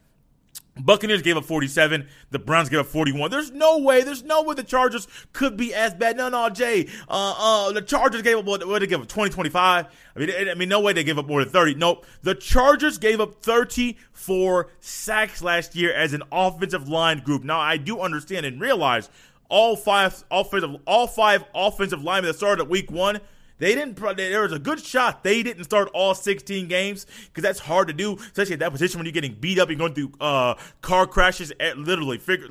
[0.78, 2.08] Buccaneers gave up 47.
[2.32, 3.32] The Browns gave up 41.
[3.32, 4.04] There's no way.
[4.04, 6.18] There's no way the Chargers could be as bad.
[6.18, 6.90] No, no, Jay.
[7.08, 8.68] Uh, uh, the Chargers gave up what?
[8.68, 9.08] What they give up?
[9.08, 9.86] 20, 25.
[10.16, 11.76] I mean, I mean, no way they gave up more than 30.
[11.76, 12.06] Nope.
[12.24, 17.44] The Chargers gave up 34 sacks last year as an offensive line group.
[17.44, 19.10] Now, I do understand and realize
[19.48, 23.22] all five offensive, all five offensive linemen that started at week one
[23.58, 23.96] they didn't.
[24.18, 27.94] There was a good shot they didn't start all 16 games because that's hard to
[27.94, 29.70] do, especially at that position when you're getting beat up.
[29.70, 32.48] You're going through uh, car crashes, at literally, figure,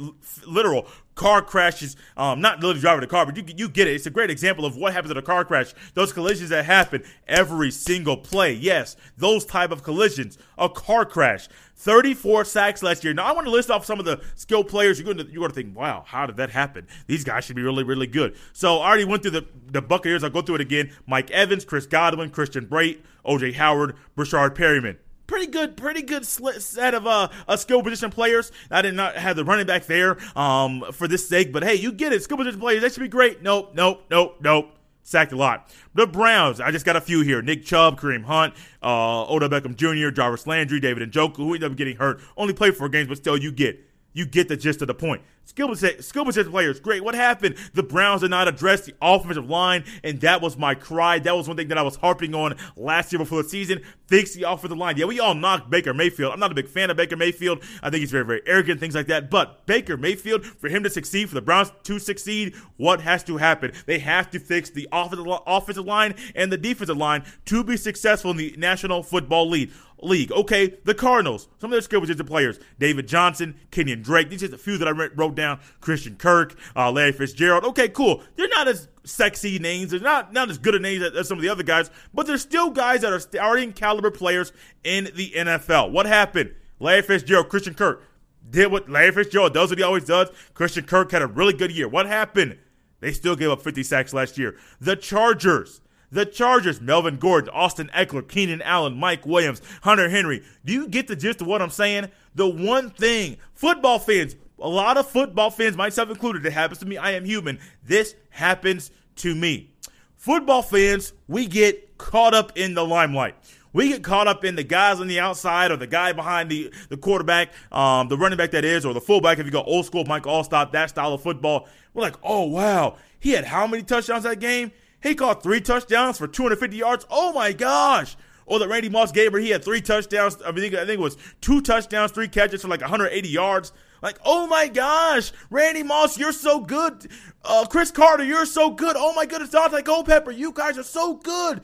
[0.46, 3.94] literal car crashes, um, not literally driving the car, but you, you get it.
[3.94, 5.74] It's a great example of what happens in a car crash.
[5.94, 8.52] Those collisions that happen every single play.
[8.52, 10.38] Yes, those type of collisions.
[10.58, 11.48] A car crash.
[11.76, 13.12] 34 sacks last year.
[13.12, 14.98] Now I want to list off some of the skill players.
[14.98, 16.86] You're going to you're going to think, wow, how did that happen?
[17.06, 18.36] These guys should be really really good.
[18.52, 20.22] So I already went through the the Buccaneers.
[20.22, 20.92] I'll go through it again.
[21.06, 24.96] Mike Evans, Chris Godwin, Christian Brate, OJ Howard, Breshad Perriman
[25.34, 28.52] pretty good, pretty good set of uh, uh skill position players.
[28.70, 31.90] I did not have the running back there um for this sake, but hey, you
[31.90, 32.22] get it.
[32.22, 33.42] Skill position players, that should be great.
[33.42, 34.70] Nope, nope, nope, nope.
[35.02, 35.74] Sacked a lot.
[35.94, 37.42] The Browns, I just got a few here.
[37.42, 41.72] Nick Chubb, Kareem Hunt, uh, Odell Beckham Jr., Jarvis Landry, David and Njoku, who ended
[41.72, 42.20] up getting hurt.
[42.36, 43.80] Only played four games, but still, you get
[44.12, 45.20] you get the gist of the point.
[45.44, 47.04] Skill position, players, great.
[47.04, 47.56] What happened?
[47.74, 51.18] The Browns did not address the offensive line, and that was my cry.
[51.18, 53.82] That was one thing that I was harping on last year before the season.
[54.06, 54.96] Fix the offensive line.
[54.96, 56.32] Yeah, we all knocked Baker Mayfield.
[56.32, 57.62] I'm not a big fan of Baker Mayfield.
[57.82, 59.30] I think he's very, very arrogant, things like that.
[59.30, 63.36] But Baker Mayfield, for him to succeed, for the Browns to succeed, what has to
[63.36, 63.72] happen?
[63.86, 68.30] They have to fix the offensive, offensive line and the defensive line to be successful
[68.30, 69.72] in the National Football League
[70.04, 70.32] league.
[70.32, 74.30] Okay, the Cardinals, some of their skill position players: David Johnson, Kenyan Drake.
[74.30, 75.60] These are just a few that I wrote down.
[75.80, 77.64] Christian Kirk, uh, Larry Fitzgerald.
[77.64, 78.22] Okay, cool.
[78.36, 79.90] They're not as sexy names.
[79.90, 82.26] They're not not as good a names as, as some of the other guys, but
[82.26, 85.90] they're still guys that are starting caliber players in the NFL.
[85.90, 86.54] What happened?
[86.80, 88.02] Larry Fitzgerald, Christian Kirk
[88.48, 90.30] did what Larry Fitzgerald does what he always does.
[90.54, 91.88] Christian Kirk had a really good year.
[91.88, 92.58] What happened?
[93.00, 94.56] They still gave up 50 sacks last year.
[94.80, 95.80] The Chargers
[96.14, 100.42] the Chargers, Melvin Gordon, Austin Ekeler, Keenan Allen, Mike Williams, Hunter Henry.
[100.64, 102.08] Do you get the gist of what I'm saying?
[102.36, 106.86] The one thing, football fans, a lot of football fans, myself included, it happens to
[106.86, 106.96] me.
[106.96, 107.58] I am human.
[107.82, 109.70] This happens to me.
[110.16, 113.34] Football fans, we get caught up in the limelight.
[113.74, 116.72] We get caught up in the guys on the outside or the guy behind the,
[116.88, 119.84] the quarterback, um, the running back that is, or the fullback if you go old
[119.84, 121.68] school Mike Alstott, that style of football.
[121.92, 122.96] We're like, oh, wow.
[123.18, 124.70] He had how many touchdowns that game?
[125.02, 127.04] He caught three touchdowns for 250 yards.
[127.10, 128.16] Oh my gosh.
[128.46, 130.40] Or that Randy Moss gave her, he had three touchdowns.
[130.42, 133.72] I think, I think it was two touchdowns, three catches for like 180 yards.
[134.04, 137.10] Like, oh my gosh, Randy Moss, you're so good.
[137.42, 138.96] Uh, Cris Carter, you're so good.
[138.98, 141.62] Oh my goodness, Daunte Culpepper, you guys are so good.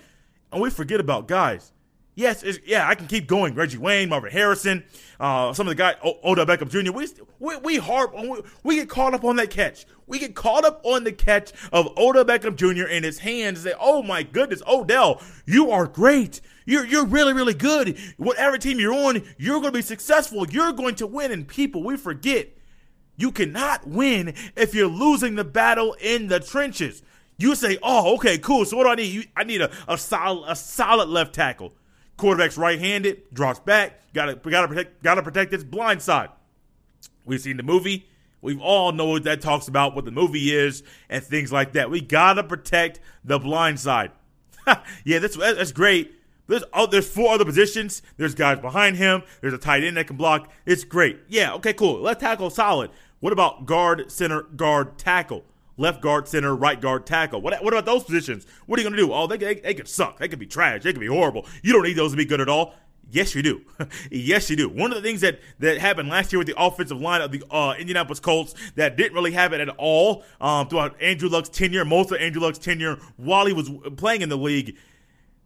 [0.50, 1.70] And we forget about guys
[2.16, 3.55] Yes, yeah, I can keep going.
[3.55, 4.85] Reggie Wayne, Marvin Harrison,
[5.20, 6.92] uh, some of the guys, o- Odell Beckham Jr.
[6.92, 9.87] We we we, harp, we we get caught up on that catch.
[10.07, 12.88] We get caught up on the catch of Odell Beckham Jr.
[12.88, 13.64] in his hands.
[13.64, 16.40] And say, "Oh my goodness, Odell, you are great.
[16.66, 17.96] You're you're really really good.
[18.16, 20.46] Whatever team you're on, you're going to be successful.
[20.51, 22.49] You're going to win." And people, we forget
[23.16, 27.03] you cannot win if you're losing the battle in the trenches.
[27.38, 28.64] You say, "Oh, okay, cool.
[28.64, 29.12] So what do I need?
[29.14, 31.73] You, I need a, a solid a solid left tackle."
[32.20, 34.12] Quarterback's right-handed, drops back.
[34.12, 36.28] Got to got to protect got to protect his blind side.
[37.24, 38.06] We've seen the movie.
[38.42, 41.90] We've all know what that talks about, what the movie is, and things like that.
[41.90, 44.12] We gotta protect the blind side.
[45.04, 46.12] yeah, that's that's great.
[46.46, 48.02] There's oh, there's four other positions.
[48.18, 49.22] There's guys behind him.
[49.40, 50.50] There's a tight end that can block.
[50.66, 51.20] It's great.
[51.28, 52.00] Yeah, okay, cool.
[52.00, 52.90] Left tackle solid.
[53.20, 55.44] What about guard, center, guard, tackle?
[55.80, 57.40] Left guard, center, right guard, tackle.
[57.40, 58.46] What, what about those positions?
[58.66, 59.12] What are you going to do?
[59.12, 60.18] Oh, they, they, they could suck.
[60.18, 60.82] They could be trash.
[60.82, 61.46] They could be horrible.
[61.62, 62.74] You don't need those to be good at all.
[63.10, 63.62] Yes, you do.
[64.10, 64.68] yes, you do.
[64.68, 67.42] One of the things that, that happened last year with the offensive line of the
[67.50, 72.12] uh, Indianapolis Colts that didn't really happen at all um, throughout Andrew Luck's tenure, most
[72.12, 74.76] of Andrew Luck's tenure while he was playing in the league.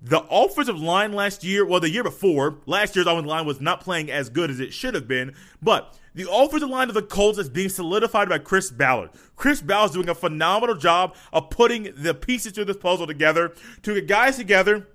[0.03, 3.81] The offensive line last year, well, the year before, last year's offensive line was not
[3.81, 7.39] playing as good as it should have been, but the offensive line of the Colts
[7.39, 9.11] is being solidified by Chris Ballard.
[9.37, 13.53] Chris Ballard is doing a phenomenal job of putting the pieces to this puzzle together
[13.83, 14.89] to get guys together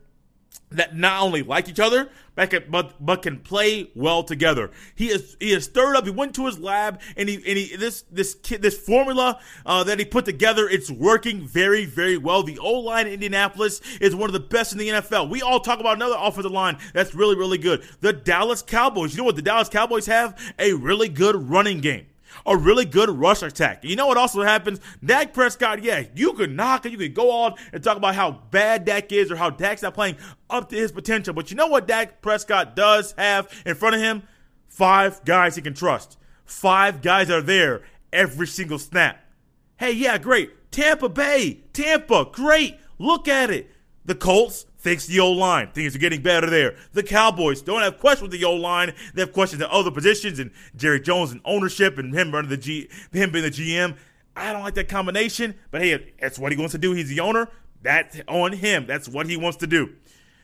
[0.71, 4.71] that not only like each other but can, but, but can play well together.
[4.95, 6.05] He is he is stirred up.
[6.05, 9.83] He went to his lab and he and he this this kid, this formula uh,
[9.83, 10.69] that he put together.
[10.69, 12.43] It's working very very well.
[12.43, 15.29] The O line in Indianapolis is one of the best in the NFL.
[15.29, 17.83] We all talk about another offensive line that's really really good.
[17.99, 19.13] The Dallas Cowboys.
[19.13, 20.39] You know what the Dallas Cowboys have?
[20.59, 22.05] A really good running game
[22.45, 23.83] a really good rush attack.
[23.83, 24.79] You know what also happens?
[25.03, 26.91] Dak Prescott, yeah, you could knock it.
[26.91, 29.93] You could go on and talk about how bad Dak is or how Dak's not
[29.93, 30.17] playing
[30.49, 31.33] up to his potential.
[31.33, 34.23] But you know what Dak Prescott does have in front of him?
[34.67, 36.17] Five guys he can trust.
[36.45, 39.23] Five guys are there every single snap.
[39.77, 40.71] Hey, yeah, great.
[40.71, 42.77] Tampa Bay, Tampa, great.
[42.97, 43.71] Look at it.
[44.05, 45.71] The Colts, Fix the old line.
[45.73, 46.77] Things are getting better there.
[46.93, 48.93] The Cowboys don't have questions with the old line.
[49.13, 52.57] They have questions at other positions and Jerry Jones and ownership and him running the
[52.57, 53.97] G, him being the GM.
[54.37, 56.93] I don't like that combination, but hey, that's what he wants to do.
[56.93, 57.49] He's the owner.
[57.81, 58.85] That's on him.
[58.87, 59.95] That's what he wants to do.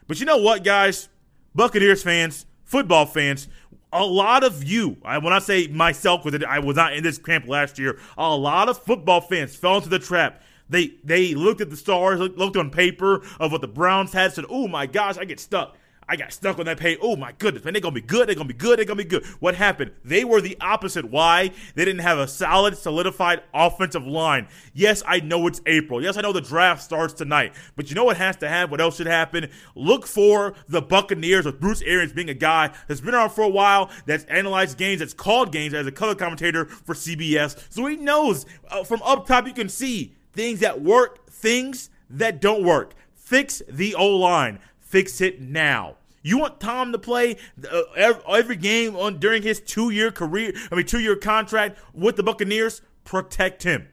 [0.06, 1.08] But you know what, guys?
[1.56, 3.48] Buccaneers fans, football fans,
[3.94, 7.18] a lot of you, I, when I say myself, because I was not in this
[7.18, 10.42] camp last year, a lot of football fans fell into the trap.
[10.70, 14.46] They they looked at the stars, looked on paper of what the Browns had, said,
[14.50, 17.00] "Oh my gosh, I get stuck." I got stuck on that page.
[17.02, 18.28] Oh my goodness, man, they're gonna be good.
[18.28, 18.78] They're gonna be good.
[18.78, 19.26] They're gonna be good.
[19.40, 19.92] What happened?
[20.04, 21.06] They were the opposite.
[21.06, 21.52] Why?
[21.74, 24.48] They didn't have a solid, solidified offensive line.
[24.74, 26.04] Yes, I know it's April.
[26.04, 27.54] Yes, I know the draft starts tonight.
[27.76, 28.72] But you know what has to happen?
[28.72, 29.50] What else should happen?
[29.74, 33.50] Look for the Buccaneers with Bruce Arians being a guy that's been around for a
[33.50, 37.58] while, that's analyzed games, that's called games as a color commentator for CBS.
[37.72, 42.40] So he knows uh, from up top you can see things that work, things that
[42.40, 42.94] don't work.
[43.16, 44.60] Fix the O line
[44.96, 45.98] fix it now.
[46.22, 47.36] You want Tom to play
[47.70, 52.82] uh, every game on during his two-year career, I mean two-year contract with the Buccaneers?
[53.04, 53.90] Protect him.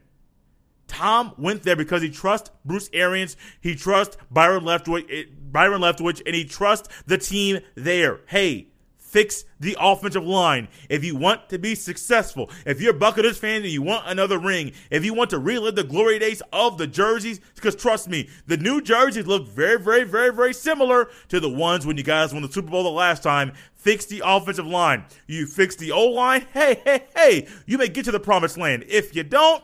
[0.87, 6.23] Tom went there because he trusts Bruce Arians, he trusts Byron Leftwich, eh, Byron Leftwich,
[6.25, 8.21] and he trusts the team there.
[8.27, 8.69] Hey,
[9.13, 10.67] fix the offensive line.
[10.89, 14.39] If you want to be successful, if you're a Buccaneers fan and you want another
[14.39, 18.31] ring, if you want to relive the glory days of the jerseys, because trust me,
[18.47, 22.33] the new jerseys look very, very, very, very similar to the ones when you guys
[22.33, 23.53] won the Super Bowl the last time.
[23.75, 25.05] Fix the offensive line.
[25.27, 26.47] You fix the O line.
[26.53, 28.85] Hey, hey, hey, you may get to the promised land.
[28.89, 29.63] If you don't,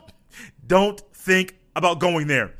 [0.67, 2.53] don't think about going there.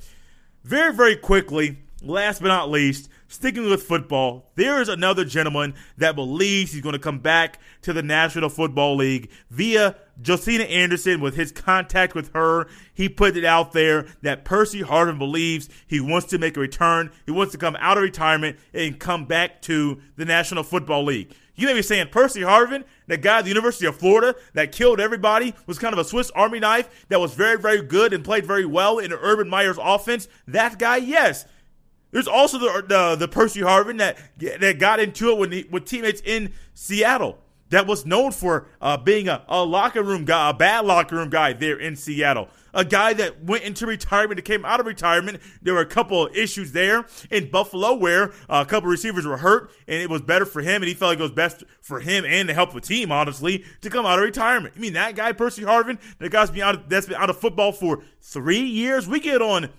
[0.64, 6.16] Very, very quickly, last but not least, Sticking with football, there is another gentleman that
[6.16, 11.36] believes he's going to come back to the National Football League via Josina Anderson with
[11.36, 12.68] his contact with her.
[12.92, 17.12] He put it out there that Percy Harvin believes he wants to make a return.
[17.28, 21.32] He wants to come out of retirement and come back to the National Football League.
[21.54, 25.00] You may be saying Percy Harvin, the guy at the University of Florida that killed
[25.00, 28.48] everybody, was kind of a Swiss Army knife that was very, very good and played
[28.48, 30.28] very well in Urban Meyer's offense.
[30.48, 31.46] That guy, yes.
[32.12, 36.22] There's also the the, the Percy Harvin that that got into it with with teammates
[36.26, 37.40] in Seattle
[37.70, 41.30] that was known for uh, being a, a locker room guy, a bad locker room
[41.30, 42.50] guy there in Seattle.
[42.72, 45.40] A guy that went into retirement and came out of retirement.
[45.62, 49.38] There were a couple of issues there in Buffalo where uh, a couple receivers were
[49.38, 52.00] hurt, and it was better for him, and he felt like it was best for
[52.00, 54.76] him and to help the team, honestly, to come out of retirement.
[54.78, 57.40] I mean, that guy, Percy Harvin, that guy's been out of, that's been out of
[57.40, 59.08] football for three years.
[59.08, 59.70] We get on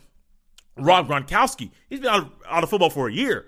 [0.77, 1.71] Rob Gronkowski.
[1.89, 3.47] He's been out of, out of football for a year.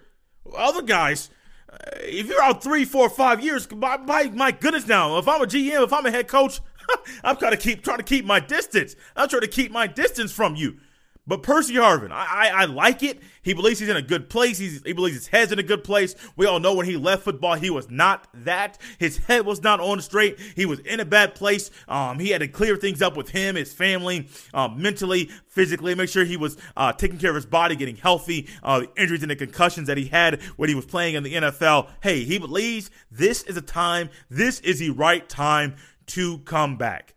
[0.56, 1.30] Other guys,
[1.72, 5.42] uh, if you're out three, four, five years, my, my, my goodness now, if I'm
[5.42, 6.60] a GM, if I'm a head coach,
[7.24, 8.96] I'm trying to keep trying to keep my distance.
[9.16, 10.78] I'm trying to keep my distance from you.
[11.24, 13.20] But Percy Harvin, I, I, I, like it.
[13.42, 14.58] He believes he's in a good place.
[14.58, 16.16] He's, he believes his head's in a good place.
[16.34, 18.76] We all know when he left football, he was not that.
[18.98, 20.40] His head was not on straight.
[20.40, 21.70] He was in a bad place.
[21.86, 26.08] Um, he had to clear things up with him, his family, um, mentally, physically, make
[26.08, 29.30] sure he was uh, taking care of his body, getting healthy, uh, the injuries and
[29.30, 31.88] the concussions that he had when he was playing in the NFL.
[32.02, 37.14] Hey, he believes this is a time, this is the right time to come back.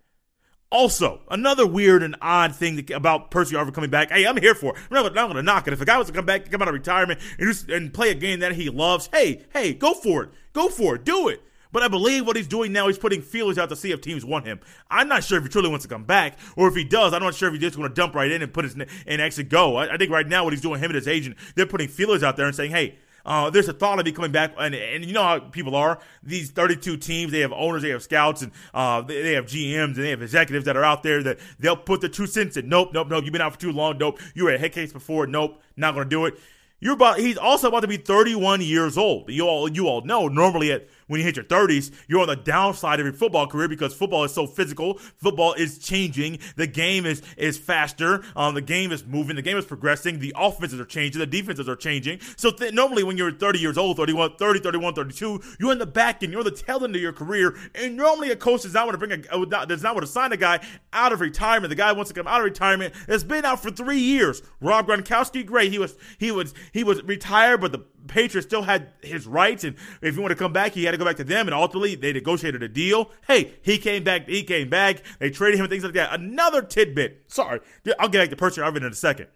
[0.72, 4.12] Also, another weird and odd thing about Percy Harvin coming back.
[4.12, 4.82] Hey, I'm here for it.
[4.90, 5.74] I'm not, not going to knock it.
[5.74, 8.10] If a guy wants to come back, come out of retirement, and, just, and play
[8.10, 10.30] a game that he loves, hey, hey, go for it.
[10.54, 11.06] Go for it.
[11.06, 11.42] Do it.
[11.72, 14.24] But I believe what he's doing now, he's putting feelers out to see if teams
[14.24, 14.62] want him.
[14.90, 17.22] I'm not sure if he truly wants to come back, or if he does, I'm
[17.22, 19.44] not sure if he's just going to dump right in and put his and actually
[19.44, 19.76] go.
[19.76, 22.24] I, I think right now what he's doing, him and his agent, they're putting feelers
[22.24, 25.04] out there and saying, hey, uh, there's a thought of me coming back, and, and
[25.04, 26.00] you know how people are.
[26.24, 29.96] These 32 teams, they have owners, they have scouts, and uh, they, they, have GMs,
[29.96, 32.70] and they have executives that are out there that they'll put their two cents in.
[32.70, 33.24] Nope, nope, nope.
[33.24, 33.98] You've been out for too long.
[33.98, 34.20] Nope.
[34.34, 35.28] You were a head case before.
[35.28, 35.62] Nope.
[35.76, 36.40] Not going to do it.
[36.80, 37.20] You're about.
[37.20, 39.30] He's also about to be 31 years old.
[39.30, 40.28] You all, you all know.
[40.28, 43.68] Normally, at when you hit your 30s, you're on the downside of your football career
[43.68, 44.96] because football is so physical.
[45.18, 46.40] Football is changing.
[46.56, 48.24] The game is is faster.
[48.36, 49.36] Um, the game is moving.
[49.36, 50.20] The game is progressing.
[50.20, 51.20] The offenses are changing.
[51.20, 52.20] The defenses are changing.
[52.38, 55.86] So th- normally when you're 30 years old, 31, 30, 31, 32, you're in the
[55.86, 56.32] back end.
[56.32, 57.56] You're the tail end of your career.
[57.76, 60.32] And normally a coach does not want to bring a does not want to sign
[60.32, 60.60] a guy
[60.94, 61.70] out of retirement.
[61.70, 62.94] The guy wants to come out of retirement.
[63.08, 64.42] It's been out for three years.
[64.60, 65.72] Rob Gronkowski, great.
[65.72, 69.76] He was he was he was retired, but the Patriots still had his rights, and
[70.02, 71.48] if he wanted to come back, he had to go back to them.
[71.48, 73.12] And ultimately, they negotiated a deal.
[73.28, 74.28] Hey, he came back.
[74.28, 75.04] He came back.
[75.20, 76.14] They traded him and things like that.
[76.14, 77.24] Another tidbit.
[77.28, 77.60] Sorry,
[78.00, 79.28] I'll get back to Percy Harvin in a second.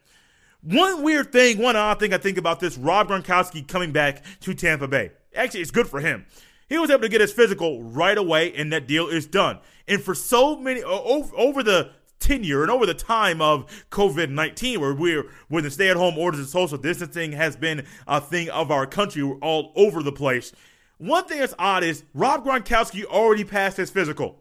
[0.62, 4.54] One weird thing, one odd thing I think about this: Rob Gronkowski coming back to
[4.54, 5.12] Tampa Bay.
[5.36, 6.26] Actually, it's good for him.
[6.68, 9.60] He was able to get his physical right away, and that deal is done.
[9.88, 14.94] And for so many over the tenure and over the time of COVID 19, where
[14.94, 18.72] we're where the stay at home orders and social distancing has been a thing of
[18.72, 20.52] our country all over the place.
[20.98, 24.40] One thing that's odd is Rob Gronkowski already passed his physical.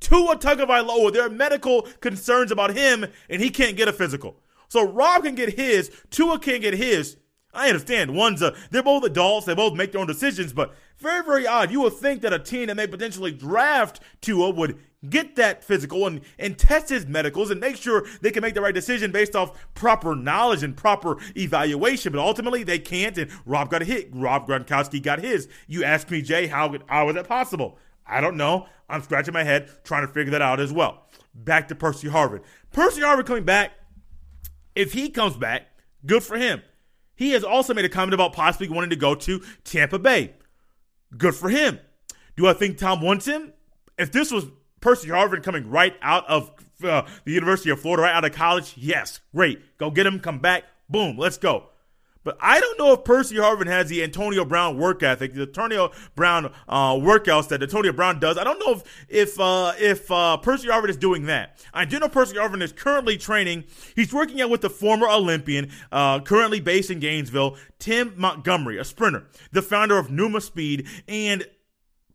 [0.00, 4.36] Tua Tagovailoa, there are medical concerns about him, and he can't get a physical.
[4.68, 7.16] So Rob can get his, Tua can't get his.
[7.52, 8.14] I understand.
[8.14, 9.46] One's a, they're both adults.
[9.46, 11.70] They both make their own decisions, but very, very odd.
[11.70, 16.06] You would think that a team that may potentially draft Tua would get that physical
[16.06, 19.36] and, and test his medicals and make sure they can make the right decision based
[19.36, 22.12] off proper knowledge and proper evaluation.
[22.12, 23.16] But ultimately, they can't.
[23.18, 24.08] And Rob got a hit.
[24.12, 25.48] Rob Gronkowski got his.
[25.66, 27.78] You ask me, Jay, how, is that possible?
[28.06, 28.66] I don't know.
[28.88, 31.06] I'm scratching my head trying to figure that out as well.
[31.34, 32.42] Back to Percy Harvin.
[32.72, 33.72] Percy Harvin coming back.
[34.74, 35.66] If he comes back,
[36.06, 36.62] good for him.
[37.14, 40.34] He has also made a comment about possibly wanting to go to Tampa Bay.
[41.16, 41.80] Good for him.
[42.36, 43.52] Do I think Tom wants him?
[43.98, 44.46] If this was
[44.80, 46.50] Percy Harvin coming right out of
[46.82, 49.78] uh, the University of Florida, right out of college, yes, great.
[49.78, 51.68] Go get him, come back, boom, let's go.
[52.24, 55.92] But I don't know if Percy Harvin has the Antonio Brown work ethic, the Antonio
[56.14, 58.36] Brown uh, workouts that Antonio Brown does.
[58.36, 61.58] I don't know if if uh, if uh, Percy Harvin is doing that.
[61.72, 63.64] I do know Percy Harvin is currently training.
[63.96, 68.84] He's working out with the former Olympian, uh, currently based in Gainesville, Tim Montgomery, a
[68.84, 71.46] sprinter, the founder of Numa Speed, and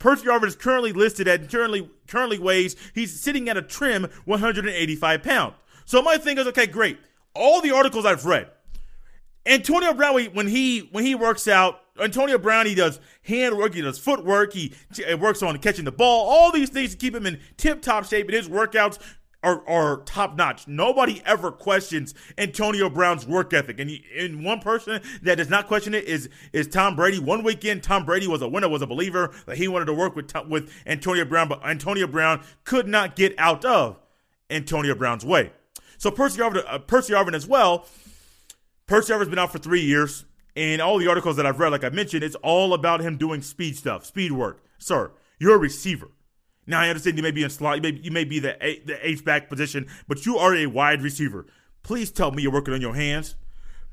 [0.03, 5.23] Percy Harvin is currently listed at currently currently weighs he's sitting at a trim 185
[5.23, 5.53] pounds.
[5.85, 6.97] So my thing is okay, great.
[7.33, 8.49] All the articles I've read
[9.45, 13.81] Antonio Brown, when he when he works out, Antonio Brown, he does hand work, he
[13.81, 14.73] does footwork, he
[15.17, 18.27] works on catching the ball, all these things to keep him in tip top shape,
[18.27, 18.99] and his workouts
[19.43, 20.67] are, are top notch.
[20.67, 25.67] Nobody ever questions Antonio Brown's work ethic, and, he, and one person that does not
[25.67, 27.19] question it is is Tom Brady.
[27.19, 30.15] One weekend, Tom Brady was a winner, was a believer that he wanted to work
[30.15, 33.99] with with Antonio Brown, but Antonio Brown could not get out of
[34.49, 35.51] Antonio Brown's way.
[35.97, 37.85] So Percy Harvin, uh, Percy Harvin as well
[38.87, 40.25] Percy Harvin's been out for three years,
[40.55, 43.41] and all the articles that I've read, like I mentioned, it's all about him doing
[43.41, 44.61] speed stuff, speed work.
[44.77, 46.09] Sir, you're a receiver.
[46.65, 48.55] Now I understand you may be in slot, you may, you may be the
[48.85, 51.45] the H back position, but you are a wide receiver.
[51.83, 53.35] Please tell me you're working on your hands.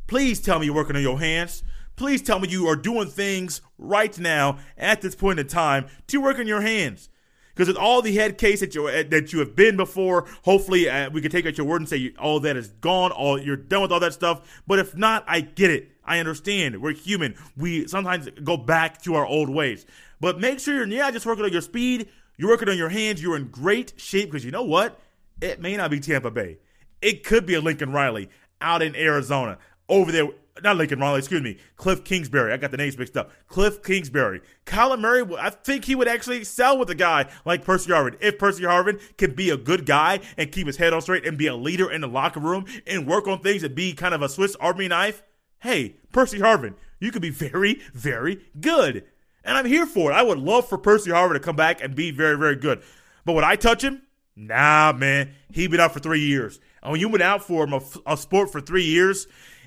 [0.06, 1.62] Please tell me you're working on your hands.
[1.96, 6.20] Please tell me you are doing things right now at this point in time to
[6.20, 7.10] work on your hands.
[7.54, 11.10] Because with all the head case that you that you have been before, hopefully uh,
[11.10, 13.82] we can take at your word and say all that is gone, all you're done
[13.82, 14.62] with all that stuff.
[14.66, 15.90] But if not, I get it.
[16.04, 16.80] I understand.
[16.80, 17.34] We're human.
[17.56, 19.84] We sometimes go back to our old ways.
[20.20, 22.08] But make sure you're not just working on your speed.
[22.40, 23.22] You're working on your hands.
[23.22, 24.98] You're in great shape because you know what?
[25.42, 26.56] It may not be Tampa Bay.
[27.02, 28.30] It could be a Lincoln Riley
[28.62, 29.58] out in Arizona
[29.90, 30.26] over there
[30.62, 32.52] not Lincoln Riley, excuse me, Cliff Kingsbury.
[32.52, 33.30] I got the names mixed up.
[33.46, 34.40] Cliff Kingsbury.
[34.64, 38.16] Kyler Murray, I think he would actually excel with a guy like Percy Harvin.
[38.20, 41.36] If Percy Harvin can be a good guy and keep his head on straight and
[41.36, 44.22] be a leader in the locker room and work on things and be kind of
[44.22, 45.22] a Swiss Army knife,
[45.60, 49.04] hey, Percy Harvin, you could be very, very good.
[49.44, 50.14] And I'm here for it.
[50.14, 52.82] I would love for Percy Harvin to come back and be very, very good.
[53.24, 54.02] But would I touch him?
[54.36, 55.34] Nah, man.
[55.52, 56.60] He been out for three years.
[56.82, 57.68] And when you've been out for
[58.06, 59.26] a, sport for three years,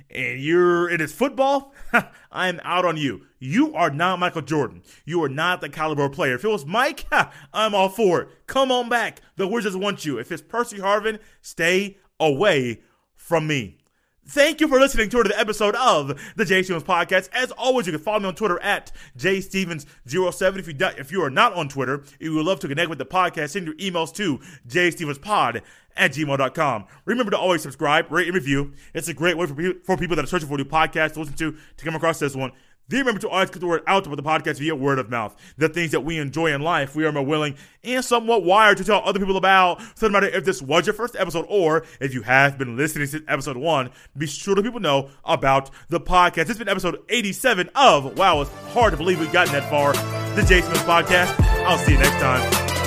[0.09, 1.73] and you're in it is football,
[2.31, 3.25] I'm out on you.
[3.39, 4.83] You are not Michael Jordan.
[5.05, 6.35] You are not the caliber player.
[6.35, 7.05] If it was Mike,
[7.53, 8.29] I'm all for it.
[8.47, 9.21] Come on back.
[9.35, 10.17] The Wizards want you.
[10.17, 12.81] If it's Percy Harvin, stay away
[13.15, 13.77] from me.
[14.25, 17.27] Thank you for listening to the episode of the Jay Stevens Podcast.
[17.33, 20.59] As always, you can follow me on Twitter at jstevens07.
[20.59, 23.05] If you if you are not on Twitter, you would love to connect with the
[23.05, 25.61] podcast, send your emails to jstevenspod
[25.97, 26.85] at gmail.com.
[27.03, 28.71] Remember to always subscribe, rate, and review.
[28.93, 31.13] It's a great way for, people, for people that are searching for a new podcast
[31.13, 32.53] to listen to to come across this one.
[32.87, 35.35] Then remember to always get the word out about the podcast via word of mouth.
[35.57, 38.83] The things that we enjoy in life, we are more willing and somewhat wired to
[38.83, 39.81] tell other people about.
[39.95, 43.07] So no matter if this was your first episode or if you have been listening
[43.07, 46.47] since episode one, be sure to let people know about the podcast.
[46.47, 49.93] Has been episode 87 of Wow, it's hard to believe we've gotten that far.
[50.35, 51.39] The Jay Smith Podcast.
[51.65, 52.82] I'll see you next time.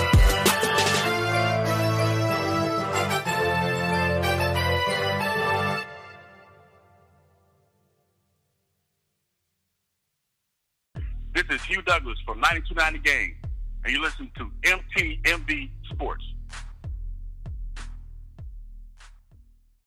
[11.77, 13.37] Hugh Douglas from 9290 Game,
[13.85, 16.25] and you listen to MTMV Sports.